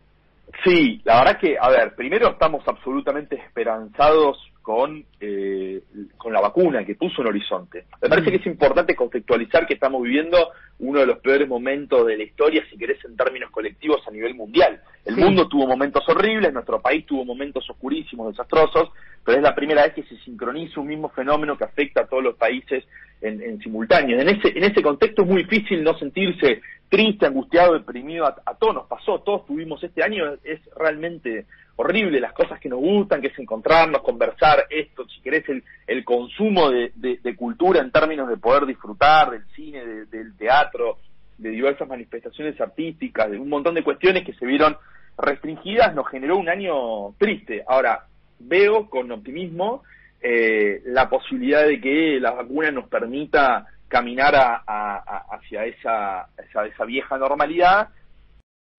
Sí, 0.64 1.00
la 1.04 1.20
verdad 1.20 1.38
que, 1.40 1.56
a 1.58 1.68
ver, 1.70 1.94
primero 1.94 2.30
estamos 2.30 2.66
absolutamente 2.66 3.36
esperanzados 3.36 4.36
con, 4.62 5.04
eh, 5.20 5.82
con 6.16 6.32
la 6.32 6.40
vacuna 6.40 6.84
que 6.84 6.94
puso 6.94 7.20
en 7.20 7.28
Horizonte. 7.28 7.84
Me 8.00 8.08
parece 8.08 8.30
que 8.30 8.36
es 8.36 8.46
importante 8.46 8.94
conceptualizar 8.94 9.66
que 9.66 9.74
estamos 9.74 10.02
viviendo 10.02 10.38
uno 10.78 11.00
de 11.00 11.06
los 11.06 11.18
peores 11.18 11.48
momentos 11.48 12.06
de 12.06 12.16
la 12.16 12.22
historia, 12.22 12.64
si 12.70 12.78
querés, 12.78 13.04
en 13.04 13.16
términos 13.16 13.50
colectivos 13.50 14.00
a 14.06 14.10
nivel 14.10 14.34
mundial. 14.34 14.80
El 15.04 15.16
mundo 15.16 15.48
tuvo 15.48 15.66
momentos 15.66 16.08
horribles, 16.08 16.52
nuestro 16.52 16.80
país 16.80 17.04
tuvo 17.04 17.24
momentos 17.24 17.68
oscurísimos, 17.68 18.28
desastrosos, 18.28 18.90
pero 19.24 19.38
es 19.38 19.42
la 19.42 19.54
primera 19.54 19.82
vez 19.82 19.94
que 19.94 20.04
se 20.04 20.16
sincroniza 20.18 20.80
un 20.80 20.88
mismo 20.88 21.08
fenómeno 21.08 21.58
que 21.58 21.64
afecta 21.64 22.02
a 22.02 22.06
todos 22.06 22.22
los 22.22 22.36
países 22.36 22.84
en, 23.20 23.60
simultáneo. 23.60 24.20
En 24.20 24.28
ese, 24.28 24.48
en 24.48 24.64
ese 24.64 24.82
contexto 24.82 25.22
es 25.22 25.28
muy 25.28 25.44
difícil 25.44 25.82
no 25.82 25.96
sentirse 25.98 26.60
triste, 26.88 27.26
angustiado, 27.26 27.74
deprimido. 27.74 28.26
A, 28.26 28.36
a 28.44 28.54
todos 28.54 28.74
nos 28.74 28.86
pasó, 28.86 29.20
todos 29.20 29.46
tuvimos 29.46 29.82
este 29.82 30.02
año, 30.02 30.24
es 30.44 30.60
realmente 30.76 31.46
horrible, 31.82 32.20
las 32.20 32.32
cosas 32.32 32.58
que 32.60 32.68
nos 32.68 32.80
gustan, 32.80 33.20
que 33.20 33.28
es 33.28 33.38
encontrarnos, 33.38 34.02
conversar, 34.02 34.66
esto, 34.70 35.06
si 35.08 35.20
querés, 35.20 35.44
el, 35.86 36.04
consumo 36.04 36.70
de, 36.70 37.34
cultura 37.36 37.80
en 37.80 37.90
términos 37.90 38.28
de 38.28 38.36
poder 38.36 38.66
disfrutar 38.66 39.30
del 39.30 39.44
cine, 39.54 40.06
del 40.06 40.36
teatro, 40.36 40.98
de 41.38 41.50
diversas 41.50 41.88
manifestaciones 41.88 42.60
artísticas, 42.60 43.30
de 43.30 43.38
un 43.38 43.48
montón 43.48 43.74
de 43.74 43.82
cuestiones 43.82 44.24
que 44.24 44.34
se 44.34 44.46
vieron 44.46 44.76
restringidas, 45.18 45.94
nos 45.94 46.08
generó 46.08 46.38
un 46.38 46.48
año 46.48 47.12
triste. 47.18 47.64
Ahora, 47.66 48.06
veo 48.38 48.88
con 48.88 49.10
optimismo 49.10 49.82
eh, 50.20 50.82
la 50.86 51.08
posibilidad 51.08 51.66
de 51.66 51.80
que 51.80 52.18
la 52.20 52.30
vacuna 52.30 52.70
nos 52.70 52.88
permita 52.88 53.66
caminar 53.88 54.62
hacia 55.28 55.66
esa, 55.66 56.28
esa 56.38 56.84
vieja 56.84 57.18
normalidad 57.18 57.88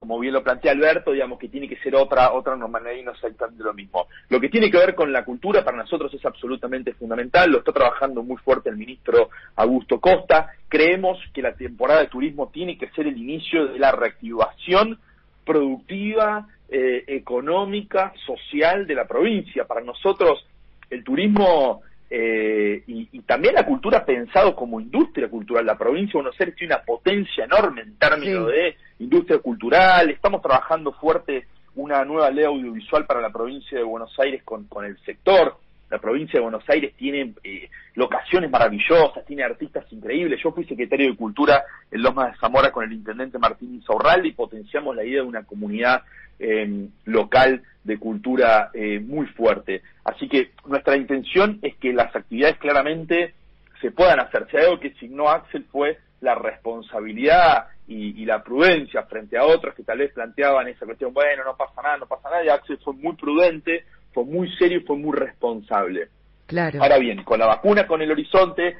como 0.03 0.19
bien 0.19 0.33
lo 0.33 0.43
plantea 0.43 0.73
Alberto, 0.73 1.13
digamos 1.13 1.39
que 1.39 1.47
tiene 1.47 1.69
que 1.69 1.77
ser 1.77 1.95
otra 1.95 2.33
otra 2.33 2.57
normalidad 2.57 2.91
y 2.91 3.03
no 3.03 3.11
exactamente 3.11 3.63
lo 3.63 3.73
mismo. 3.73 4.07
Lo 4.27 4.37
que 4.41 4.49
tiene 4.49 4.69
que 4.69 4.77
ver 4.77 4.95
con 4.95 5.13
la 5.13 5.23
cultura 5.23 5.63
para 5.63 5.77
nosotros 5.77 6.13
es 6.13 6.25
absolutamente 6.25 6.91
fundamental, 6.91 7.49
lo 7.49 7.59
está 7.59 7.71
trabajando 7.71 8.21
muy 8.21 8.35
fuerte 8.35 8.69
el 8.69 8.75
ministro 8.75 9.29
Augusto 9.55 10.01
Costa. 10.01 10.49
Creemos 10.67 11.19
que 11.33 11.41
la 11.41 11.55
temporada 11.55 12.01
de 12.01 12.07
turismo 12.07 12.49
tiene 12.49 12.77
que 12.77 12.89
ser 12.89 13.07
el 13.07 13.17
inicio 13.17 13.67
de 13.67 13.79
la 13.79 13.93
reactivación 13.93 14.99
productiva, 15.45 16.49
eh, 16.67 17.05
económica, 17.07 18.11
social 18.25 18.85
de 18.85 18.95
la 18.95 19.07
provincia. 19.07 19.63
Para 19.63 19.85
nosotros 19.85 20.45
el 20.89 21.01
turismo 21.05 21.81
eh, 22.15 22.83
y, 22.85 23.21
también 23.21 23.55
la 23.55 23.65
cultura 23.65 24.05
pensado 24.05 24.55
como 24.55 24.79
industria 24.79 25.27
cultural. 25.27 25.65
La 25.65 25.75
provincia 25.75 26.11
de 26.11 26.21
Buenos 26.21 26.39
Aires 26.39 26.55
tiene 26.55 26.75
una 26.75 26.83
potencia 26.83 27.45
enorme 27.45 27.81
en 27.81 27.97
términos 27.97 28.49
de 28.49 28.75
industria 28.99 29.39
cultural. 29.39 30.11
Estamos 30.11 30.43
trabajando 30.43 30.91
fuerte 30.93 31.47
una 31.73 32.05
nueva 32.05 32.29
ley 32.29 32.45
audiovisual 32.45 33.07
para 33.07 33.19
la 33.19 33.31
provincia 33.31 33.79
de 33.79 33.83
Buenos 33.83 34.13
Aires 34.19 34.43
con, 34.43 34.65
con 34.65 34.85
el 34.85 34.95
sector. 34.99 35.57
La 35.93 35.99
provincia 35.99 36.39
de 36.39 36.41
Buenos 36.41 36.67
Aires 36.67 36.95
tiene 36.97 37.35
eh, 37.43 37.69
locaciones 37.93 38.49
maravillosas, 38.49 39.23
tiene 39.27 39.43
artistas 39.43 39.85
increíbles. 39.91 40.41
Yo 40.43 40.51
fui 40.51 40.65
secretario 40.65 41.07
de 41.07 41.15
Cultura 41.15 41.63
en 41.91 42.01
Loma 42.01 42.31
de 42.31 42.37
Zamora 42.37 42.71
con 42.71 42.83
el 42.83 42.93
intendente 42.93 43.37
Martín 43.37 43.75
Insaurralde 43.75 44.29
y 44.29 44.31
potenciamos 44.31 44.95
la 44.95 45.03
idea 45.03 45.21
de 45.21 45.27
una 45.27 45.43
comunidad 45.43 46.01
eh, 46.39 46.87
local 47.05 47.61
de 47.83 47.99
cultura 47.99 48.71
eh, 48.73 49.01
muy 49.01 49.27
fuerte. 49.27 49.83
Así 50.03 50.27
que 50.27 50.53
nuestra 50.65 50.97
intención 50.97 51.59
es 51.61 51.75
que 51.75 51.93
las 51.93 52.15
actividades 52.15 52.57
claramente 52.57 53.35
se 53.79 53.91
puedan 53.91 54.19
hacer. 54.19 54.47
Si 54.49 54.57
algo 54.57 54.79
que 54.79 54.95
signó 54.95 55.29
Axel 55.29 55.63
fue 55.71 55.99
la 56.21 56.33
responsabilidad 56.33 57.67
y, 57.87 58.25
la 58.25 58.43
prudencia 58.43 59.03
frente 59.03 59.37
a 59.37 59.45
otros 59.45 59.75
que 59.75 59.83
tal 59.83 59.99
vez 59.99 60.11
planteaban 60.11 60.67
esa 60.69 60.87
cuestión, 60.87 61.13
bueno, 61.13 61.43
no 61.43 61.55
pasa 61.55 61.83
nada, 61.83 61.97
no 61.97 62.07
pasa 62.07 62.31
nada, 62.31 62.43
y 62.43 62.49
Axel 62.49 62.79
fue 62.83 62.95
muy 62.95 63.15
prudente, 63.15 63.85
fue 64.13 64.25
muy 64.25 64.49
serio 64.57 64.79
y 64.79 64.83
fue 64.83 64.97
muy 64.97 65.17
responsable. 65.17 66.07
Claro. 66.45 66.81
Ahora 66.81 66.97
bien, 66.97 67.23
con 67.23 67.39
la 67.39 67.47
vacuna, 67.47 67.87
con 67.87 68.01
el 68.01 68.11
horizonte, 68.11 68.77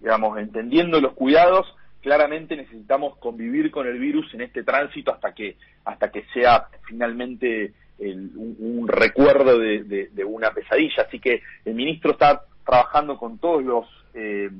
digamos, 0.00 0.38
entendiendo 0.38 1.00
los 1.00 1.14
cuidados, 1.14 1.66
claramente 2.00 2.56
necesitamos 2.56 3.16
convivir 3.16 3.70
con 3.70 3.86
el 3.86 3.98
virus 3.98 4.32
en 4.34 4.42
este 4.42 4.62
tránsito 4.62 5.12
hasta 5.12 5.32
que 5.32 5.56
hasta 5.84 6.10
que 6.10 6.24
sea 6.34 6.66
finalmente 6.86 7.72
un, 7.98 8.86
recuerdo 8.88 9.58
de, 9.58 10.24
una 10.26 10.50
pesadilla. 10.50 11.04
Así 11.06 11.20
que 11.20 11.42
el 11.64 11.74
ministro 11.74 12.12
está 12.12 12.42
trabajando 12.64 13.16
con 13.16 13.38
todos 13.38 13.62
los 13.62 13.86
eh, 14.14 14.50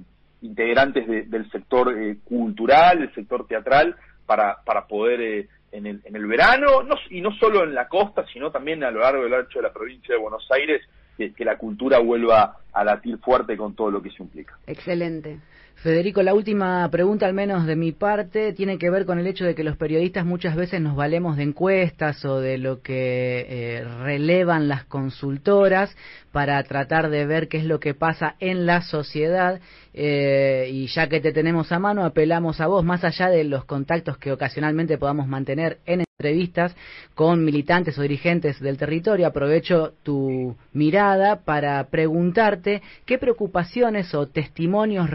integrantes 0.42 1.06
del 1.06 1.50
sector 1.50 1.92
eh, 1.98 2.16
cultural, 2.24 3.00
del 3.00 3.14
sector 3.14 3.46
teatral, 3.46 3.96
para, 4.26 4.58
para 4.64 4.86
poder 4.86 5.20
eh, 5.20 5.48
en, 5.74 5.86
el, 5.86 6.00
en 6.04 6.16
el 6.16 6.26
verano, 6.26 6.82
no, 6.82 6.94
y 7.10 7.20
no 7.20 7.32
solo 7.32 7.64
en 7.64 7.74
la 7.74 7.88
costa, 7.88 8.24
sino 8.32 8.50
también 8.50 8.84
a 8.84 8.90
lo 8.90 9.00
largo 9.00 9.24
del 9.24 9.34
ancho 9.34 9.58
de 9.58 9.64
la 9.64 9.72
provincia 9.72 10.14
de 10.14 10.20
Buenos 10.20 10.46
Aires, 10.50 10.82
que 11.16 11.44
la 11.44 11.58
cultura 11.58 11.98
vuelva 11.98 12.58
a 12.72 12.84
latir 12.84 13.18
fuerte 13.18 13.56
con 13.56 13.74
todo 13.74 13.90
lo 13.90 14.02
que 14.02 14.10
se 14.10 14.22
implica. 14.22 14.58
Excelente. 14.66 15.38
Federico, 15.76 16.22
la 16.22 16.32
última 16.32 16.88
pregunta, 16.90 17.26
al 17.26 17.34
menos 17.34 17.66
de 17.66 17.76
mi 17.76 17.92
parte, 17.92 18.52
tiene 18.54 18.78
que 18.78 18.88
ver 18.88 19.04
con 19.04 19.18
el 19.18 19.26
hecho 19.26 19.44
de 19.44 19.54
que 19.54 19.64
los 19.64 19.76
periodistas 19.76 20.24
muchas 20.24 20.56
veces 20.56 20.80
nos 20.80 20.96
valemos 20.96 21.36
de 21.36 21.42
encuestas 21.42 22.24
o 22.24 22.40
de 22.40 22.56
lo 22.56 22.80
que 22.80 23.46
eh, 23.48 23.84
relevan 24.02 24.66
las 24.66 24.84
consultoras 24.84 25.94
para 26.32 26.62
tratar 26.64 27.10
de 27.10 27.26
ver 27.26 27.48
qué 27.48 27.58
es 27.58 27.64
lo 27.64 27.80
que 27.80 27.94
pasa 27.94 28.36
en 28.40 28.66
la 28.66 28.80
sociedad. 28.80 29.60
Eh, 29.92 30.68
y 30.72 30.86
ya 30.86 31.08
que 31.08 31.20
te 31.20 31.32
tenemos 31.32 31.70
a 31.70 31.78
mano, 31.78 32.04
apelamos 32.04 32.60
a 32.60 32.66
vos, 32.66 32.84
más 32.84 33.04
allá 33.04 33.28
de 33.28 33.44
los 33.44 33.64
contactos 33.64 34.16
que 34.18 34.32
ocasionalmente 34.32 34.98
podamos 34.98 35.28
mantener 35.28 35.78
en 35.86 36.04
entrevistas 36.18 36.74
con 37.14 37.44
militantes 37.44 37.98
o 37.98 38.02
dirigentes 38.02 38.60
del 38.60 38.78
territorio. 38.78 39.26
Aprovecho 39.26 39.94
tu 40.02 40.56
mirada 40.72 41.44
para 41.44 41.84
preguntarte 41.88 42.82
qué 43.04 43.18
preocupaciones 43.18 44.14
o 44.14 44.28
testimonios 44.28 45.10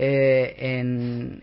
eh, 0.00 0.78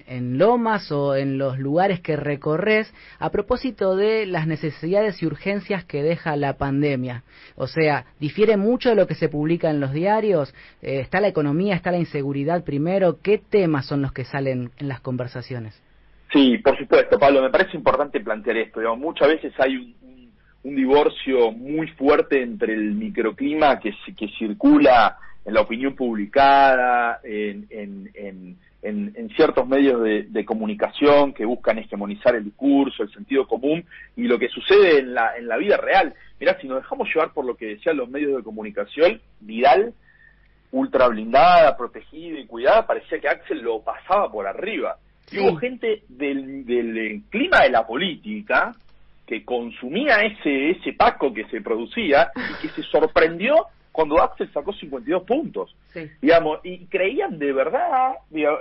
en, 0.07 0.37
Lomas 0.37 0.89
o 0.91 1.15
en 1.15 1.37
los 1.37 1.59
lugares 1.59 1.99
que 1.99 2.15
recorres 2.15 2.93
a 3.19 3.29
propósito 3.29 3.97
de 3.97 4.25
las 4.25 4.47
necesidades 4.47 5.21
y 5.21 5.25
urgencias 5.25 5.83
que 5.83 6.01
deja 6.01 6.37
la 6.37 6.57
pandemia. 6.57 7.23
O 7.55 7.67
sea, 7.67 8.05
difiere 8.19 8.55
mucho 8.55 8.89
de 8.89 8.95
lo 8.95 9.07
que 9.07 9.15
se 9.15 9.27
publica 9.27 9.69
en 9.69 9.81
los 9.81 9.91
diarios. 9.91 10.53
Eh, 10.81 11.01
está 11.01 11.19
la 11.19 11.27
economía, 11.27 11.75
está 11.75 11.91
la 11.91 11.97
inseguridad 11.97 12.63
primero. 12.63 13.19
¿Qué 13.21 13.37
temas 13.37 13.87
son 13.87 14.01
los 14.01 14.13
que 14.13 14.23
salen 14.23 14.71
en 14.77 14.87
las 14.87 15.01
conversaciones? 15.01 15.81
Sí, 16.31 16.57
por 16.59 16.77
supuesto, 16.77 17.19
Pablo, 17.19 17.41
me 17.41 17.49
parece 17.49 17.75
importante 17.75 18.19
plantear 18.21 18.57
esto. 18.57 18.95
muchas 18.95 19.27
veces 19.27 19.53
hay 19.59 19.75
un, 19.75 19.95
divorcio 20.63 21.51
muy 21.51 21.87
fuerte 21.89 22.41
entre 22.41 22.73
el 22.73 22.95
microclima 22.95 23.79
que, 23.79 23.93
que 24.17 24.27
circula 24.29 25.17
en 25.45 25.53
la 25.53 25.61
opinión 25.61 25.95
publicada, 25.95 27.19
en, 27.23 27.67
en, 27.69 28.57
ciertos 29.35 29.67
medios 29.67 30.01
de, 30.03 30.45
comunicación 30.45 31.33
que 31.33 31.45
buscan 31.45 31.77
hegemonizar 31.77 32.35
el 32.35 32.45
discurso, 32.45 33.03
el 33.03 33.11
sentido 33.11 33.47
común, 33.47 33.83
y 34.15 34.23
lo 34.23 34.39
que 34.39 34.49
sucede 34.49 34.99
en 34.99 35.13
la, 35.13 35.35
en 35.37 35.47
la 35.47 35.57
vida 35.57 35.77
real. 35.77 36.13
Mirá, 36.39 36.59
si 36.59 36.67
nos 36.67 36.81
dejamos 36.81 37.07
llevar 37.13 37.33
por 37.33 37.45
lo 37.45 37.55
que 37.55 37.65
decían 37.67 37.97
los 37.97 38.09
medios 38.09 38.37
de 38.37 38.43
comunicación, 38.43 39.21
Vidal, 39.39 39.93
ultra 40.71 41.07
blindada, 41.07 41.75
protegida 41.77 42.39
y 42.39 42.45
cuidada, 42.45 42.85
parecía 42.85 43.19
que 43.19 43.27
Axel 43.27 43.61
lo 43.61 43.81
pasaba 43.81 44.31
por 44.31 44.47
arriba. 44.47 44.97
Y 45.31 45.39
hubo 45.39 45.57
gente 45.57 46.03
del, 46.07 46.65
del 46.65 47.23
clima 47.29 47.61
de 47.61 47.69
la 47.69 47.85
política 47.85 48.75
que 49.25 49.43
consumía 49.43 50.19
ese, 50.19 50.71
ese 50.71 50.93
paco 50.93 51.33
que 51.33 51.45
se 51.45 51.61
producía 51.61 52.31
y 52.35 52.67
que 52.67 52.73
se 52.73 52.83
sorprendió 52.83 53.67
cuando 53.95 54.21
Axel 54.21 54.51
sacó 54.51 54.73
52 54.73 55.23
puntos. 55.23 55.73
Digamos, 56.21 56.59
y 56.63 56.85
creían 56.87 57.39
de 57.39 57.53
verdad, 57.53 58.15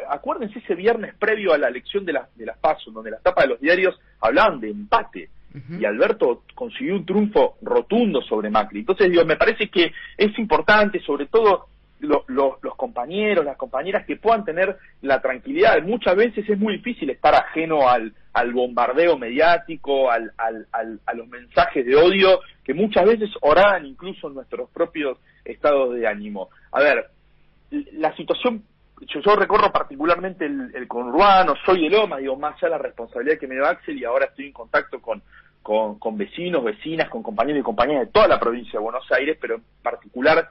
acuérdense 0.09 0.61
ese 0.61 0.77
viernes 0.77 1.15
previo 1.19 1.53
a 1.53 1.59
la 1.59 1.67
elección 1.67 2.05
de, 2.05 2.13
la, 2.13 2.29
de 2.37 2.47
las 2.47 2.57
PASO, 2.59 2.93
donde 2.93 3.11
las 3.11 3.21
tapas 3.21 3.45
de 3.45 3.51
los 3.51 3.61
diarios 3.61 3.99
hablaban 4.21 4.61
de 4.61 4.71
empate. 4.71 5.31
Y 5.79 5.85
Alberto 5.85 6.43
consiguió 6.55 6.95
un 6.95 7.07
triunfo 7.07 7.57
rotundo 7.63 8.21
sobre 8.23 8.51
Macri. 8.51 8.81
Entonces, 8.81 9.09
digo, 9.11 9.25
me 9.25 9.37
parece 9.37 9.69
que 9.69 9.93
es 10.17 10.39
importante, 10.39 11.01
sobre 11.01 11.27
todo 11.27 11.67
los 12.05 12.75
compañeros, 12.77 13.45
las 13.45 13.57
compañeras 13.57 14.07
que 14.07 14.17
puedan 14.17 14.45
tener 14.45 14.77
la 15.03 15.21
tranquilidad. 15.21 15.83
Muchas 15.83 16.17
veces 16.17 16.49
es 16.49 16.59
muy 16.59 16.77
difícil 16.77 17.11
estar 17.11 17.35
ajeno 17.35 17.89
al, 17.89 18.13
al 18.33 18.53
bombardeo 18.53 19.19
mediático, 19.19 20.11
al, 20.11 20.33
a 20.39 21.15
los 21.15 21.29
mensajes 21.29 21.85
de 21.85 21.97
odio 21.97 22.41
que 22.65 22.75
muchas 22.75 23.05
veces 23.05 23.31
oraban 23.43 23.85
incluso 23.85 24.29
en 24.29 24.35
nuestros 24.35 24.71
propios 24.71 25.19
estados 25.45 25.95
de 25.95 26.07
ánimo. 26.07 26.49
A 26.73 26.81
ver, 26.81 27.11
la 27.93 28.15
situación, 28.17 28.65
yo, 29.07 29.37
recorro 29.37 29.71
particularmente 29.71 30.47
el, 30.47 30.89
conurbano, 30.89 31.55
soy 31.65 31.83
de 31.83 31.91
Loma, 31.91 32.19
digo, 32.19 32.37
más 32.37 32.55
allá 32.55 32.69
de 32.69 32.71
la 32.71 32.83
responsabilidad 32.83 33.39
que 33.39 33.47
me 33.47 33.55
dio 33.55 33.67
Axel 33.67 33.99
y 33.99 34.05
ahora 34.05 34.27
estoy 34.27 34.47
en 34.47 34.53
contacto 34.53 35.01
con, 35.01 35.23
con, 35.63 36.17
vecinos, 36.17 36.65
vecinas, 36.65 37.09
con 37.11 37.23
compañeros 37.23 37.61
y 37.61 37.65
compañeras 37.65 38.07
de 38.07 38.13
toda 38.13 38.29
la 38.29 38.41
provincia 38.41 38.79
de 38.79 38.85
Buenos 38.85 39.11
Aires, 39.13 39.37
pero 39.41 39.57
en 39.57 39.63
particular 39.83 40.49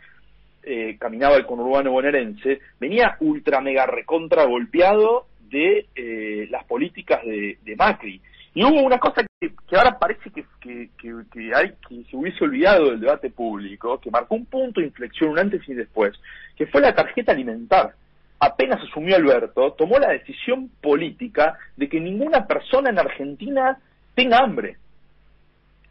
eh, 0.63 0.97
caminaba 0.99 1.35
el 1.35 1.45
conurbano 1.45 1.91
bonaerense, 1.91 2.59
venía 2.79 3.17
ultra 3.19 3.59
mega 3.61 3.85
recontra 3.85 4.45
golpeado 4.45 5.27
de 5.49 5.87
eh, 5.95 6.47
las 6.49 6.63
políticas 6.65 7.21
de, 7.23 7.75
Macri. 7.77 8.21
Y 8.55 8.63
hubo 8.63 8.81
una 8.81 8.99
cosa 8.99 9.23
que, 9.39 9.51
ahora 9.75 9.97
parece 9.97 10.29
que, 10.29 10.45
que, 10.61 11.51
hay 11.55 11.73
que 11.87 12.03
se 12.09 12.15
hubiese 12.15 12.43
olvidado 12.43 12.91
del 12.91 12.99
debate 12.99 13.29
público, 13.29 13.99
que 13.99 14.11
marcó 14.11 14.35
un 14.35 14.45
punto 14.45 14.79
de 14.79 14.87
inflexión, 14.87 15.31
un 15.31 15.39
antes 15.39 15.67
y 15.67 15.73
después, 15.73 16.13
que 16.55 16.67
fue 16.67 16.81
la 16.81 16.93
tarjeta 16.93 17.31
alimentar. 17.31 17.93
Apenas 18.39 18.81
asumió 18.81 19.15
Alberto, 19.15 19.73
tomó 19.73 19.97
la 19.97 20.11
decisión 20.11 20.69
política 20.81 21.57
de 21.77 21.89
que 21.89 21.99
ninguna 21.99 22.45
persona 22.45 22.89
en 22.89 22.99
Argentina 22.99 23.79
tenga 24.15 24.39
hambre. 24.39 24.77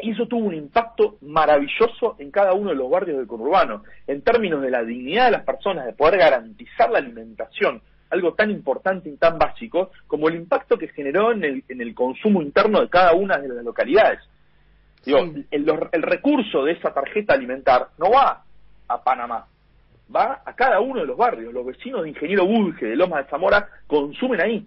Y 0.03 0.11
eso 0.11 0.27
tuvo 0.27 0.47
un 0.47 0.55
impacto 0.55 1.17
maravilloso 1.21 2.17
en 2.19 2.33
cada 2.33 2.55
uno 2.55 2.71
de 2.71 2.77
los 2.77 2.91
barrios 2.91 3.19
del 3.19 3.29
conurbano, 3.29 3.85
en 4.09 4.21
términos 4.23 4.61
de 4.61 4.69
la 4.69 4.83
dignidad 4.83 5.27
de 5.27 5.31
las 5.31 5.45
personas, 5.45 5.87
de 5.87 5.93
poder 5.93 6.19
garantizar 6.19 6.91
la 6.91 6.99
alimentación, 6.99 7.81
algo 8.11 8.35
tan 8.35 8.51
importante 8.51 9.09
y 9.09 9.17
tan 9.17 9.39
básico 9.39 9.93
como 10.09 10.29
el 10.29 10.35
impacto 10.35 10.77
que 10.77 10.89
generó 10.89 11.31
en 11.31 11.45
el, 11.45 11.65
en 11.69 11.81
el 11.81 11.95
consumo 11.95 12.43
interno 12.43 12.81
de 12.81 12.89
cada 12.89 13.13
una 13.13 13.39
de 13.39 13.47
las 13.47 13.65
localidades. 13.65 14.19
Digo, 15.05 15.21
el, 15.53 16.03
recurso 16.03 16.65
de 16.65 16.73
esa 16.73 16.93
tarjeta 16.93 17.35
alimentar 17.35 17.91
no 17.97 18.11
va 18.11 18.43
a 18.89 19.05
Panamá, 19.05 19.47
va 20.15 20.43
a 20.45 20.53
cada 20.57 20.81
uno 20.81 21.01
de 21.01 21.07
los 21.07 21.17
barrios. 21.17 21.55
Los 21.55 21.65
vecinos 21.65 22.03
de 22.03 22.09
Ingeniero 22.09 22.45
Bulge, 22.45 22.87
de 22.87 22.97
Lomas 22.97 23.25
de 23.25 23.31
Zamora, 23.31 23.69
consumen 23.87 24.41
ahí. 24.41 24.67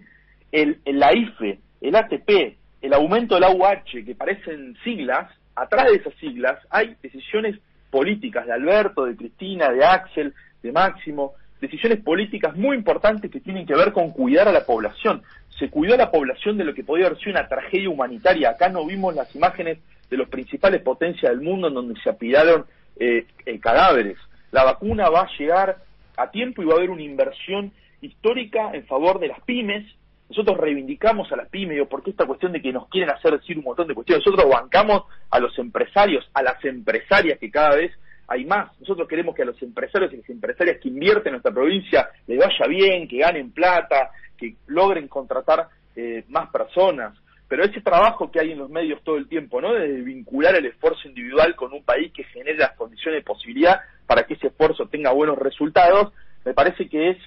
El, 0.50 0.80
el, 0.86 0.98
la 0.98 1.14
IFE, 1.14 1.60
el 1.82 1.94
ATP, 1.94 2.56
el 2.86 2.94
aumento 2.94 3.34
del 3.34 3.44
AUH, 3.44 4.04
que 4.04 4.14
parecen 4.14 4.76
siglas, 4.84 5.30
atrás 5.54 5.86
de 5.90 5.96
esas 5.96 6.14
siglas 6.14 6.58
hay 6.70 6.96
decisiones 7.02 7.58
políticas 7.90 8.46
de 8.46 8.52
Alberto, 8.52 9.04
de 9.04 9.16
Cristina, 9.16 9.70
de 9.70 9.84
Axel, 9.84 10.34
de 10.62 10.72
Máximo, 10.72 11.34
decisiones 11.60 12.00
políticas 12.02 12.54
muy 12.56 12.76
importantes 12.76 13.30
que 13.30 13.40
tienen 13.40 13.66
que 13.66 13.74
ver 13.74 13.92
con 13.92 14.10
cuidar 14.10 14.48
a 14.48 14.52
la 14.52 14.64
población. 14.64 15.22
Se 15.58 15.70
cuidó 15.70 15.94
a 15.94 15.98
la 15.98 16.10
población 16.10 16.58
de 16.58 16.64
lo 16.64 16.74
que 16.74 16.84
podía 16.84 17.06
haber 17.06 17.18
sido 17.18 17.32
una 17.32 17.48
tragedia 17.48 17.88
humanitaria. 17.88 18.50
Acá 18.50 18.68
no 18.68 18.84
vimos 18.86 19.14
las 19.14 19.34
imágenes 19.34 19.78
de 20.10 20.16
los 20.16 20.28
principales 20.28 20.82
potencias 20.82 21.32
del 21.32 21.40
mundo 21.40 21.68
en 21.68 21.74
donde 21.74 22.00
se 22.00 22.10
apilaron 22.10 22.66
eh, 22.98 23.26
eh, 23.46 23.58
cadáveres. 23.58 24.18
La 24.52 24.64
vacuna 24.64 25.08
va 25.08 25.22
a 25.22 25.36
llegar 25.38 25.78
a 26.16 26.30
tiempo 26.30 26.62
y 26.62 26.66
va 26.66 26.74
a 26.74 26.76
haber 26.76 26.90
una 26.90 27.02
inversión 27.02 27.72
histórica 28.00 28.70
en 28.72 28.86
favor 28.86 29.18
de 29.18 29.28
las 29.28 29.40
pymes. 29.40 29.84
Nosotros 30.28 30.56
reivindicamos 30.58 31.30
a 31.32 31.36
las 31.36 31.48
pymes, 31.48 31.86
porque 31.88 32.10
esta 32.10 32.26
cuestión 32.26 32.52
de 32.52 32.60
que 32.60 32.72
nos 32.72 32.88
quieren 32.88 33.10
hacer 33.10 33.38
decir 33.38 33.58
un 33.58 33.64
montón 33.64 33.86
de 33.86 33.94
cuestiones, 33.94 34.26
nosotros 34.26 34.50
bancamos 34.50 35.04
a 35.30 35.38
los 35.38 35.56
empresarios, 35.58 36.28
a 36.34 36.42
las 36.42 36.64
empresarias 36.64 37.38
que 37.38 37.50
cada 37.50 37.76
vez 37.76 37.92
hay 38.28 38.44
más. 38.44 38.78
Nosotros 38.80 39.06
queremos 39.08 39.34
que 39.34 39.42
a 39.42 39.46
los 39.46 39.60
empresarios 39.62 40.12
y 40.12 40.16
las 40.16 40.30
empresarias 40.30 40.78
que 40.80 40.88
invierten 40.88 41.28
en 41.28 41.32
nuestra 41.32 41.52
provincia 41.52 42.08
les 42.26 42.38
vaya 42.38 42.66
bien, 42.68 43.06
que 43.06 43.18
ganen 43.18 43.52
plata, 43.52 44.10
que 44.36 44.56
logren 44.66 45.08
contratar 45.08 45.68
eh, 45.94 46.24
más 46.28 46.50
personas. 46.50 47.16
Pero 47.48 47.64
ese 47.64 47.80
trabajo 47.80 48.30
que 48.30 48.40
hay 48.40 48.50
en 48.50 48.58
los 48.58 48.68
medios 48.68 49.02
todo 49.04 49.16
el 49.16 49.28
tiempo, 49.28 49.60
¿no? 49.60 49.72
De 49.72 49.86
vincular 50.02 50.56
el 50.56 50.66
esfuerzo 50.66 51.06
individual 51.06 51.54
con 51.54 51.72
un 51.72 51.84
país 51.84 52.12
que 52.12 52.24
genere 52.24 52.58
las 52.58 52.72
condiciones 52.72 53.20
de 53.20 53.24
posibilidad 53.24 53.80
para 54.06 54.24
que 54.24 54.34
ese 54.34 54.48
esfuerzo 54.48 54.86
tenga 54.86 55.12
buenos 55.12 55.38
resultados, 55.38 56.12
me 56.44 56.54
parece 56.54 56.88
que 56.88 57.10
es, 57.10 57.18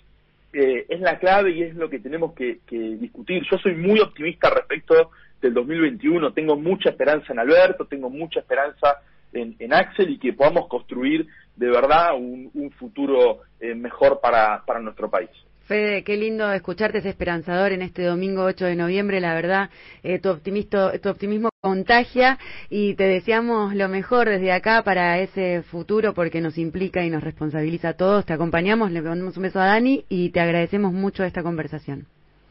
eh, 0.53 0.85
es 0.89 0.99
la 0.99 1.19
clave 1.19 1.51
y 1.51 1.63
es 1.63 1.75
lo 1.75 1.89
que 1.89 1.99
tenemos 1.99 2.33
que, 2.33 2.59
que 2.65 2.77
discutir. 2.77 3.43
Yo 3.49 3.57
soy 3.57 3.75
muy 3.75 3.99
optimista 3.99 4.49
respecto 4.49 5.11
del 5.41 5.53
2021, 5.53 6.33
tengo 6.33 6.55
mucha 6.55 6.89
esperanza 6.89 7.33
en 7.33 7.39
Alberto, 7.39 7.85
tengo 7.85 8.09
mucha 8.09 8.39
esperanza 8.39 9.01
en, 9.31 9.73
Axel 9.73 10.09
y 10.09 10.19
que 10.19 10.33
podamos 10.33 10.67
construir 10.67 11.27
de 11.55 11.69
verdad 11.69 12.15
un, 12.15 12.71
futuro 12.77 13.41
eh, 13.59 13.75
mejor 13.75 14.19
para 14.21 14.79
nuestro 14.79 15.09
país. 15.09 15.29
Fede, 15.69 16.03
qué 16.03 16.17
lindo 16.17 16.51
escucharte, 16.51 16.97
es 16.97 17.05
esperanzador 17.05 17.73
en 17.73 17.83
este 17.83 18.01
domingo 18.01 18.43
8 18.43 18.65
de 18.65 18.75
noviembre, 18.75 19.19
la 19.19 19.35
verdad, 19.35 19.69
eh, 20.01 20.17
tu, 20.17 20.29
optimisto, 20.29 20.91
tu 20.99 21.09
optimismo 21.09 21.49
contagia 21.61 22.39
y 22.71 22.95
te 22.95 23.03
deseamos 23.03 23.75
lo 23.75 23.87
mejor 23.87 24.27
desde 24.27 24.51
acá 24.51 24.81
para 24.81 25.19
ese 25.19 25.61
futuro 25.61 26.15
porque 26.15 26.41
nos 26.41 26.57
implica 26.57 27.03
y 27.03 27.11
nos 27.11 27.23
responsabiliza 27.23 27.89
a 27.89 27.93
todos. 27.93 28.25
Te 28.25 28.33
acompañamos, 28.33 28.89
le 28.89 29.03
mandamos 29.03 29.37
un 29.37 29.43
beso 29.43 29.59
a 29.59 29.67
Dani 29.67 30.05
y 30.09 30.31
te 30.31 30.39
agradecemos 30.39 30.91
mucho 30.91 31.23
esta 31.23 31.43
conversación. 31.43 32.07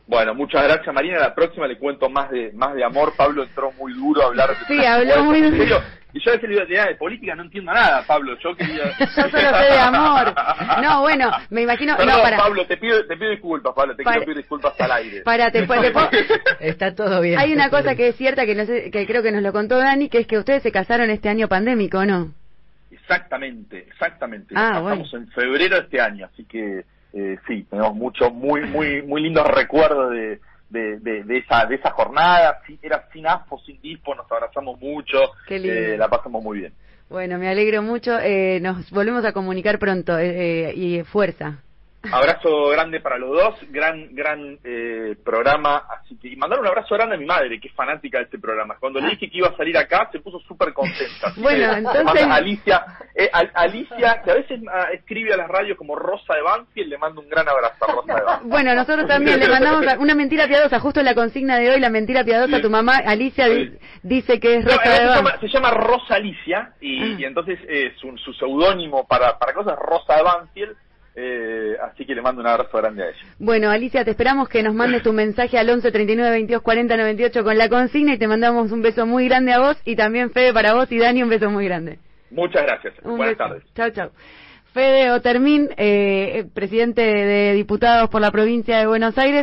Bueno, 0.07 0.33
muchas 0.33 0.62
gracias 0.62 0.94
Marina. 0.94 1.18
La 1.18 1.35
próxima 1.35 1.66
le 1.66 1.76
cuento 1.76 2.09
más 2.09 2.31
de 2.31 2.52
más 2.52 2.72
de 2.76 2.85
amor. 2.85 3.14
Pablo 3.16 3.42
entró 3.42 3.72
muy 3.72 3.94
duro 3.94 4.22
a 4.22 4.26
hablar 4.26 4.50
de 4.50 4.64
Sí, 4.66 4.87
habló 4.87 5.24
muy 5.24 5.40
duro. 5.40 5.81
Y 6.12 6.21
yo 6.21 6.31
a 6.31 6.35
veces 6.35 6.49
le 6.49 6.64
digo, 6.64 6.85
de 6.85 6.94
política 6.94 7.35
no 7.35 7.42
entiendo 7.42 7.73
nada, 7.73 8.03
Pablo. 8.07 8.37
Yo 8.38 8.57
quería... 8.57 8.97
yo 8.99 9.07
solo 9.07 9.29
sé 9.31 9.38
de 9.38 9.79
amor. 9.79 10.35
No, 10.83 11.03
bueno, 11.03 11.31
me 11.51 11.62
imagino... 11.62 11.97
no, 11.99 12.23
para... 12.23 12.38
Pablo, 12.38 12.66
te 12.66 12.79
pido, 12.79 13.07
te 13.07 13.16
pido 13.16 13.31
disculpas, 13.31 13.75
Pablo. 13.75 13.94
Te 13.94 14.03
quiero 14.03 14.21
pedir 14.23 14.38
disculpas 14.38 14.81
al 14.81 14.92
aire. 14.92 15.21
Para, 15.25 15.51
te, 15.51 15.66
Está 16.61 16.94
todo 16.94 17.21
bien. 17.21 17.38
Hay 17.38 17.53
una 17.53 17.68
cosa 17.68 17.94
que 17.94 18.09
es 18.09 18.16
cierta, 18.16 18.47
que, 18.47 18.55
no 18.55 18.64
sé, 18.64 18.90
que 18.90 19.07
creo 19.07 19.23
que 19.23 19.33
nos 19.33 19.42
lo 19.42 19.53
contó 19.53 19.77
Dani, 19.77 20.09
que 20.09 20.18
es 20.18 20.27
que 20.27 20.38
ustedes 20.38 20.62
se 20.62 20.73
casaron 20.73 21.11
este 21.11 21.29
año 21.29 21.49
pandémico, 21.49 22.05
¿no? 22.07 22.33
Exactamente, 22.90 23.79
exactamente. 23.79 24.55
Ah, 24.57 24.81
Estamos 24.83 25.12
en 25.14 25.29
febrero 25.29 25.77
de 25.77 25.83
este 25.83 26.01
año, 26.01 26.27
así 26.33 26.44
que 26.44 26.85
eh, 27.12 27.37
sí, 27.47 27.66
tenemos 27.71 27.94
muchos, 27.94 28.33
muy, 28.33 28.62
muy, 28.62 29.03
muy 29.03 29.23
lindos 29.23 29.47
recuerdos 29.47 30.11
de 30.12 30.40
de, 30.70 30.98
de, 31.00 31.38
esa 31.38 31.66
de 31.66 31.76
esa 31.76 31.90
jornada, 31.90 32.61
era 32.83 33.09
sin 33.12 33.26
afo, 33.26 33.59
sin 33.61 33.81
dispo, 33.81 34.14
nos 34.14 34.31
abrazamos 34.31 34.78
mucho, 34.81 35.18
eh, 35.48 35.96
la 35.98 36.09
pasamos 36.09 36.42
muy 36.42 36.59
bien. 36.59 36.74
Bueno, 37.09 37.38
me 37.38 37.48
alegro 37.48 37.83
mucho, 37.83 38.18
eh, 38.18 38.61
nos 38.61 38.90
volvemos 38.90 39.24
a 39.24 39.33
comunicar 39.33 39.78
pronto 39.78 40.18
eh, 40.18 40.72
y 40.74 41.02
fuerza. 41.04 41.62
Abrazo 42.01 42.69
grande 42.69 43.01
para 43.01 43.19
los 43.19 43.31
dos, 43.31 43.55
gran 43.71 44.15
gran 44.15 44.59
eh, 44.63 45.17
programa, 45.25 45.83
así 45.91 46.17
que 46.17 46.29
y 46.29 46.37
mandar 46.37 46.61
un 46.61 46.67
abrazo 46.67 46.95
grande 46.95 47.17
a 47.17 47.19
mi 47.19 47.27
madre, 47.27 47.59
que 47.61 47.69
es 47.69 47.75
fanática 47.75 48.19
de 48.19 48.25
este 48.25 48.39
programa. 48.39 48.77
Cuando 48.79 49.01
le 49.01 49.11
dije 49.11 49.29
que 49.29 49.39
iba 49.39 49.49
a 49.49 49.57
salir 49.57 49.77
acá, 49.77 50.09
se 50.13 50.21
puso 50.21 50.39
súper 50.41 50.73
contenta. 50.73 51.33
bueno, 51.37 51.73
entonces... 51.73 52.23
Alicia, 52.29 52.85
eh, 53.15 53.29
Alicia, 53.55 54.23
que 54.25 54.31
a 54.31 54.35
veces 54.35 54.61
ah, 54.73 54.89
escribe 54.93 55.35
a 55.35 55.37
las 55.37 55.49
radios 55.49 55.77
como 55.77 55.97
Rosa 55.97 56.35
de 56.35 56.43
Banfield, 56.43 56.89
le 56.89 56.99
mando 56.99 57.21
un 57.21 57.29
gran 57.29 57.49
abrazo 57.49 57.85
a 57.85 57.93
Rosa 57.93 58.15
de 58.15 58.23
Banfield. 58.23 58.51
bueno, 58.51 58.75
nosotros 58.77 59.09
también 59.09 59.41
le 59.41 59.49
mandamos 59.49 59.85
una 59.99 60.15
mentira 60.15 60.47
piadosa, 60.47 60.79
justo 60.79 61.03
la 61.03 61.15
consigna 61.15 61.59
de 61.59 61.71
hoy, 61.71 61.81
la 61.81 61.91
mentira 61.91 62.23
piadosa, 62.23 62.61
tu 62.61 62.71
mamá 62.71 62.99
Alicia 62.99 63.47
dice 64.05 64.39
que 64.39 64.59
es 64.59 64.65
Rosa 64.65 65.01
de 65.01 65.07
Banfield. 65.07 65.41
Se 65.41 65.49
llama, 65.49 65.71
Rosa 65.73 66.15
Alicia, 66.15 66.75
y, 66.81 67.03
ah. 67.03 67.17
y 67.19 67.25
entonces 67.25 67.59
es 67.69 67.93
su 67.99 68.33
seudónimo 68.35 69.07
para, 69.07 69.37
para 69.37 69.53
cosas 69.53 69.77
Rosa 69.77 70.17
de 70.17 70.23
Banfield 70.23 70.77
eh, 71.20 71.76
así 71.83 72.07
que 72.07 72.14
le 72.14 72.22
mando 72.22 72.40
un 72.40 72.46
abrazo 72.46 72.78
grande 72.78 73.02
a 73.02 73.09
ella. 73.09 73.18
Bueno, 73.40 73.70
Alicia, 73.70 74.04
te 74.04 74.12
esperamos 74.12 74.48
que 74.48 74.62
nos 74.62 74.72
mandes 74.72 75.02
tu 75.02 75.12
mensaje 75.12 75.59
al 75.59 75.68
11 75.68 75.90
39 75.90 76.31
22 76.31 76.62
40 76.62 76.96
98 76.96 77.42
con 77.42 77.59
la 77.59 77.68
consigna 77.68 78.14
y 78.14 78.18
te 78.18 78.28
mandamos 78.28 78.70
un 78.70 78.83
beso 78.83 79.04
muy 79.04 79.26
grande 79.26 79.52
a 79.52 79.59
vos 79.59 79.76
y 79.85 79.96
también 79.96 80.31
Fede 80.31 80.52
para 80.52 80.74
vos 80.74 80.92
y 80.92 80.98
Dani 80.98 81.24
un 81.24 81.28
beso 81.28 81.50
muy 81.50 81.64
grande. 81.64 81.98
Muchas 82.31 82.62
gracias. 82.62 82.94
Buenas 83.02 83.37
tardes. 83.37 83.64
Chao, 83.74 83.90
chao. 83.90 84.11
Fede 84.72 85.11
Otermín, 85.11 85.70
eh, 85.76 86.44
presidente 86.54 87.02
de 87.02 87.54
Diputados 87.54 88.09
por 88.11 88.20
la 88.20 88.31
provincia 88.31 88.78
de 88.78 88.87
Buenos 88.87 89.18
Aires. 89.18 89.37